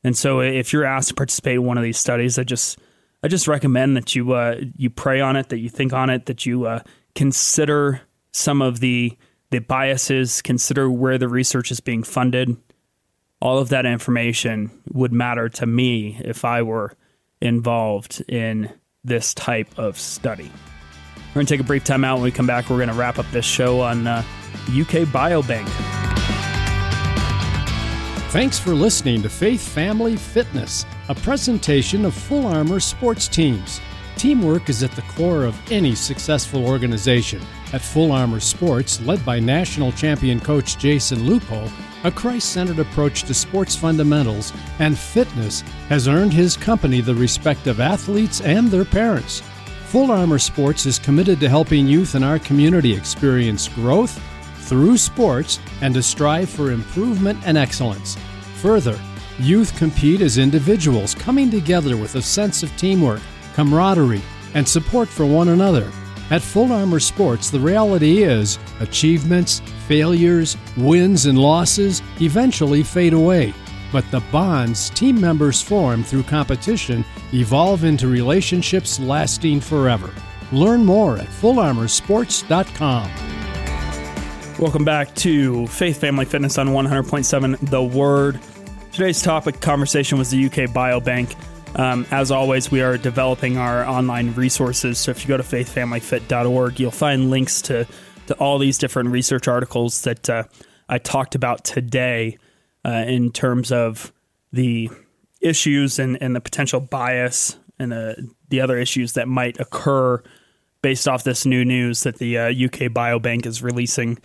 And 0.03 0.17
so, 0.17 0.41
if 0.41 0.73
you're 0.73 0.85
asked 0.85 1.09
to 1.09 1.15
participate 1.15 1.55
in 1.55 1.65
one 1.65 1.79
of 1.79 1.85
these 1.85 1.99
studies, 1.99 2.39
I 2.39 2.43
just 2.43 2.79
I 3.23 3.29
just 3.29 3.49
recommend 3.49 3.97
that 3.97 4.15
you 4.15 4.33
uh, 4.33 4.61
you 4.77 4.91
pray 4.91 5.21
on 5.21 5.37
it, 5.37 5.49
that 5.49 5.59
you 5.59 5.71
think 5.71 5.93
on 5.93 6.11
it, 6.11 6.27
that 6.27 6.45
you 6.45 6.67
uh, 6.67 6.81
consider 7.15 8.03
some 8.33 8.61
of 8.61 8.81
the 8.81 9.17
the 9.55 9.61
biases, 9.61 10.43
consider 10.43 10.91
where 10.91 11.17
the 11.17 11.29
research 11.29 11.71
is 11.71 11.79
being 11.79 12.03
funded. 12.03 12.57
All 13.41 13.59
of 13.59 13.69
that 13.69 13.87
information 13.87 14.83
would 14.93 15.13
matter 15.13 15.49
to 15.49 15.67
me 15.67 16.21
if 16.25 16.45
I 16.45 16.63
were 16.63 16.97
involved 17.41 18.21
in 18.29 18.73
this 19.05 19.33
type 19.33 19.79
of 19.79 19.97
study. 19.97 20.51
We're 21.29 21.35
going 21.35 21.47
to 21.47 21.55
take 21.55 21.61
a 21.61 21.65
brief 21.65 21.85
time 21.85 22.05
out. 22.05 22.17
When 22.17 22.25
we 22.25 22.33
come 22.33 22.49
back, 22.49 22.69
we're 22.69 22.79
going 22.79 22.89
to 22.89 22.95
wrap 22.95 23.19
up 23.21 23.31
this 23.31 23.45
show 23.45 23.81
on 23.81 24.09
uh, 24.09 24.25
UK 24.71 25.07
Biobank. 25.07 25.69
Thanks 28.31 28.59
for 28.59 28.75
listening 28.75 29.23
to 29.23 29.29
Faith 29.29 29.63
Family 29.63 30.17
Fitness, 30.17 30.85
a 31.09 31.15
presentation 31.15 32.05
of 32.05 32.13
Full 32.13 32.47
Armor 32.47 32.81
sports 32.81 33.29
teams. 33.29 33.81
Teamwork 34.17 34.69
is 34.69 34.83
at 34.83 34.93
the 34.93 35.03
core 35.03 35.45
of 35.45 35.61
any 35.73 35.95
successful 35.95 36.65
organization. 36.65 37.43
At 37.73 37.83
Full 37.83 38.13
Armor 38.13 38.41
Sports, 38.41 39.01
led 39.03 39.25
by 39.25 39.41
national 39.41 39.93
champion 39.93 40.41
coach 40.41 40.79
Jason 40.79 41.25
Lupo, 41.25 41.69
a 42.05 42.11
Christ 42.11 42.51
centered 42.51 42.79
approach 42.79 43.25
to 43.25 43.35
sports 43.35 43.75
fundamentals 43.75 44.53
and 44.79 44.97
fitness 44.97 45.63
has 45.89 46.07
earned 46.07 46.33
his 46.33 46.57
company 46.57 47.01
the 47.01 47.15
respect 47.15 47.67
of 47.67 47.81
athletes 47.81 48.41
and 48.43 48.69
their 48.69 48.85
parents. 48.85 49.43
Full 49.87 50.11
Armor 50.11 50.39
Sports 50.39 50.87
is 50.87 50.99
committed 50.99 51.41
to 51.41 51.49
helping 51.49 51.87
youth 51.87 52.15
in 52.15 52.23
our 52.23 52.39
community 52.39 52.95
experience 52.95 53.69
growth 53.69 54.21
through 54.57 54.97
sports 54.97 55.59
and 55.83 55.95
to 55.95 56.03
strive 56.03 56.49
for 56.49 56.73
improvement 56.73 57.39
and 57.45 57.59
excellence. 57.59 58.17
Further, 58.57 58.99
youth 59.39 59.77
compete 59.77 60.21
as 60.21 60.39
individuals 60.39 61.15
coming 61.15 61.51
together 61.51 61.97
with 61.97 62.15
a 62.15 62.23
sense 62.23 62.63
of 62.63 62.75
teamwork 62.77 63.21
camaraderie, 63.55 64.23
and 64.55 64.69
support 64.69 65.09
for 65.09 65.25
one 65.25 65.49
another. 65.49 65.91
At 66.31 66.43
Full 66.43 66.73
Armor 66.73 67.01
Sports, 67.01 67.51
the 67.51 67.61
reality 67.61 68.23
is 68.23 68.59
achievements, 68.81 69.61
failures, 69.87 70.57
wins, 70.77 71.27
and 71.27 71.39
losses 71.39 72.03
eventually 72.21 72.83
fade 72.83 73.13
away. 73.13 73.53
But 73.93 74.11
the 74.11 74.21
bonds 74.33 74.91
team 74.91 75.21
members 75.21 75.63
form 75.63 76.03
through 76.03 76.25
competition 76.25 77.05
evolve 77.33 77.85
into 77.85 78.09
relationships 78.09 78.99
lasting 78.99 79.61
forever. 79.61 80.11
Learn 80.51 80.85
more 80.85 81.19
at 81.19 81.29
fullarmorsports.com. 81.29 83.11
Welcome 84.59 84.85
back 84.85 85.15
to 85.17 85.67
Faith 85.67 86.01
Family 86.01 86.25
Fitness 86.25 86.59
on 86.59 86.69
100.7 86.69 87.71
The 87.71 87.83
Word. 87.83 88.41
Today's 88.93 89.21
topic 89.21 89.61
conversation 89.61 90.17
was 90.17 90.31
the 90.31 90.47
UK 90.47 90.71
Biobank. 90.71 91.37
Um, 91.77 92.07
as 92.11 92.31
always, 92.31 92.71
we 92.71 92.83
are 92.83 92.97
developing 92.97 93.57
our 93.57 93.85
online 93.85 94.33
resources. 94.35 94.99
So 94.99 95.11
if 95.11 95.23
you 95.23 95.29
go 95.29 95.37
to 95.37 95.43
faithfamilyfit.org, 95.43 96.79
you'll 96.79 96.91
find 96.91 97.31
links 97.31 97.63
to, 97.63 97.87
to 98.29 98.35
all 98.35 98.59
these 98.59 98.79
different 98.79 99.11
research 99.11 99.49
articles 99.49 100.03
that 100.03 100.31
uh, 100.31 100.45
I 100.89 100.99
talked 100.99 101.35
about 101.35 101.65
today 101.65 102.39
uh, 102.85 103.05
in 103.07 103.33
terms 103.33 103.73
of 103.73 104.13
the 104.53 104.89
issues 105.41 105.99
and, 105.99 106.21
and 106.23 106.37
the 106.37 106.41
potential 106.41 106.81
bias 106.81 107.59
and 107.79 107.91
the, 107.91 108.31
the 108.51 108.61
other 108.61 108.79
issues 108.79 109.15
that 109.15 109.27
might 109.27 109.59
occur 109.59 110.23
based 110.81 111.09
off 111.09 111.25
this 111.25 111.45
new 111.45 111.65
news 111.65 112.03
that 112.03 112.19
the 112.19 112.39
uh, 112.39 112.49
UK 112.51 112.93
Biobank 112.93 113.47
is 113.47 113.63
releasing 113.63 114.19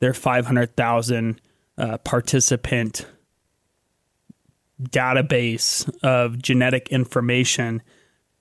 their 0.00 0.14
500,000 0.14 1.40
uh, 1.78 1.98
participant 1.98 3.06
database 4.82 5.88
of 6.02 6.40
genetic 6.40 6.88
information 6.88 7.82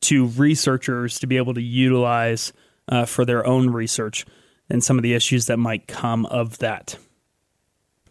to 0.01 0.27
researchers 0.27 1.19
to 1.19 1.27
be 1.27 1.37
able 1.37 1.53
to 1.53 1.61
utilize 1.61 2.53
uh, 2.89 3.05
for 3.05 3.25
their 3.25 3.45
own 3.45 3.69
research 3.69 4.25
and 4.69 4.83
some 4.83 4.97
of 4.97 5.03
the 5.03 5.13
issues 5.13 5.45
that 5.47 5.57
might 5.57 5.87
come 5.87 6.25
of 6.27 6.57
that. 6.59 6.97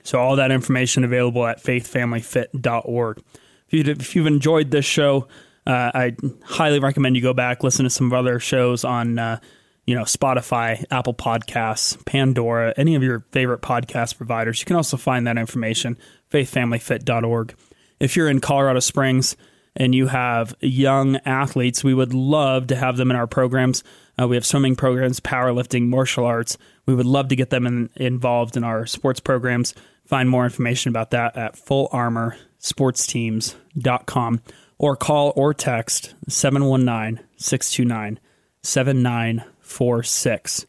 So, 0.02 0.18
all 0.18 0.37
that 0.37 0.50
information 0.50 1.04
available 1.04 1.46
at 1.46 1.62
faithfamilyfit.org. 1.62 3.22
If, 3.68 3.72
you 3.72 3.92
if 3.92 4.14
you've 4.14 4.26
enjoyed 4.26 4.70
this 4.70 4.84
show, 4.84 5.28
uh, 5.66 5.90
I 5.94 6.16
highly 6.44 6.78
recommend 6.78 7.16
you 7.16 7.22
go 7.22 7.32
back 7.32 7.62
listen 7.62 7.84
to 7.84 7.90
some 7.90 8.06
of 8.06 8.12
other 8.12 8.38
shows 8.38 8.84
on, 8.84 9.18
uh, 9.18 9.40
you 9.87 9.94
know, 9.94 10.02
Spotify, 10.02 10.84
Apple 10.90 11.14
Podcasts, 11.14 12.04
Pandora, 12.04 12.74
any 12.76 12.94
of 12.94 13.02
your 13.02 13.24
favorite 13.32 13.62
podcast 13.62 14.16
providers. 14.16 14.60
You 14.60 14.66
can 14.66 14.76
also 14.76 14.96
find 14.96 15.26
that 15.26 15.38
information 15.38 15.96
faithfamilyfit.org 16.30 17.54
if 18.00 18.16
you're 18.16 18.28
in 18.28 18.40
Colorado 18.40 18.80
Springs 18.80 19.37
and 19.76 19.94
you 19.94 20.09
have 20.09 20.57
young 20.61 21.16
athletes, 21.24 21.85
we 21.85 21.94
would 21.94 22.12
love 22.14 22.68
to 22.68 22.76
have 22.76 22.96
them 22.96 23.11
in 23.11 23.16
our 23.16 23.26
programs. 23.26 23.83
Uh, 24.20 24.28
we 24.28 24.37
have 24.37 24.46
swimming 24.46 24.76
programs, 24.76 25.18
powerlifting, 25.20 25.88
martial 25.88 26.24
arts. 26.24 26.57
We 26.87 26.94
would 26.94 27.07
love 27.07 27.28
to 27.28 27.37
get 27.37 27.50
them 27.50 27.66
in, 27.66 27.90
involved 27.96 28.57
in 28.57 28.64
our 28.64 28.87
sports 28.87 29.20
programs. 29.20 29.74
Find 30.07 30.30
more 30.30 30.44
information 30.44 30.90
about 30.90 31.11
that 31.11 31.37
at 31.37 31.57
fullarmorsportsteams.com 31.57 34.40
or 34.78 34.96
call 34.96 35.33
or 35.35 35.52
text 35.54 36.14
719 36.28 37.24
629 37.37 38.20
7946. 38.62 40.66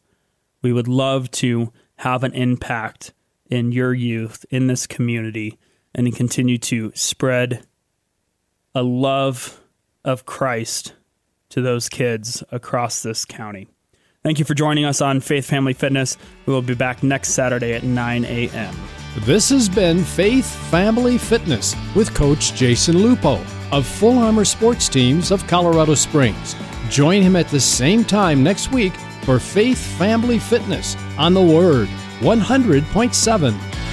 We 0.62 0.72
would 0.72 0.88
love 0.88 1.30
to 1.32 1.70
have 1.96 2.24
an 2.24 2.32
impact 2.32 3.12
in 3.50 3.72
your 3.72 3.92
youth 3.94 4.44
in 4.50 4.66
this 4.66 4.86
community 4.86 5.58
and 5.96 6.14
continue 6.14 6.58
to 6.58 6.92
spread 6.94 7.66
a 8.74 8.82
love 8.82 9.60
of 10.04 10.26
Christ 10.26 10.92
to 11.48 11.62
those 11.62 11.88
kids 11.88 12.44
across 12.52 13.02
this 13.02 13.24
county. 13.24 13.66
Thank 14.22 14.38
you 14.38 14.44
for 14.44 14.54
joining 14.54 14.84
us 14.84 15.00
on 15.00 15.20
Faith 15.20 15.46
Family 15.46 15.72
Fitness. 15.72 16.18
We 16.44 16.52
will 16.52 16.60
be 16.60 16.74
back 16.74 17.02
next 17.02 17.30
Saturday 17.30 17.72
at 17.72 17.82
9 17.82 18.24
a.m. 18.26 18.76
This 19.20 19.48
has 19.48 19.68
been 19.68 20.04
Faith 20.04 20.46
Family 20.70 21.16
Fitness 21.16 21.74
with 21.94 22.14
Coach 22.14 22.52
Jason 22.54 22.98
Lupo 22.98 23.40
of 23.72 23.86
Full 23.86 24.18
Armor 24.18 24.44
Sports 24.44 24.88
Teams 24.88 25.30
of 25.30 25.46
Colorado 25.46 25.94
Springs. 25.94 26.54
Join 26.90 27.22
him 27.22 27.36
at 27.36 27.48
the 27.48 27.60
same 27.60 28.04
time 28.04 28.42
next 28.42 28.70
week 28.70 28.94
for 29.22 29.38
Faith 29.38 29.78
Family 29.96 30.38
Fitness 30.38 30.96
on 31.16 31.32
the 31.32 31.40
Word 31.40 31.88
100.7 32.20 33.85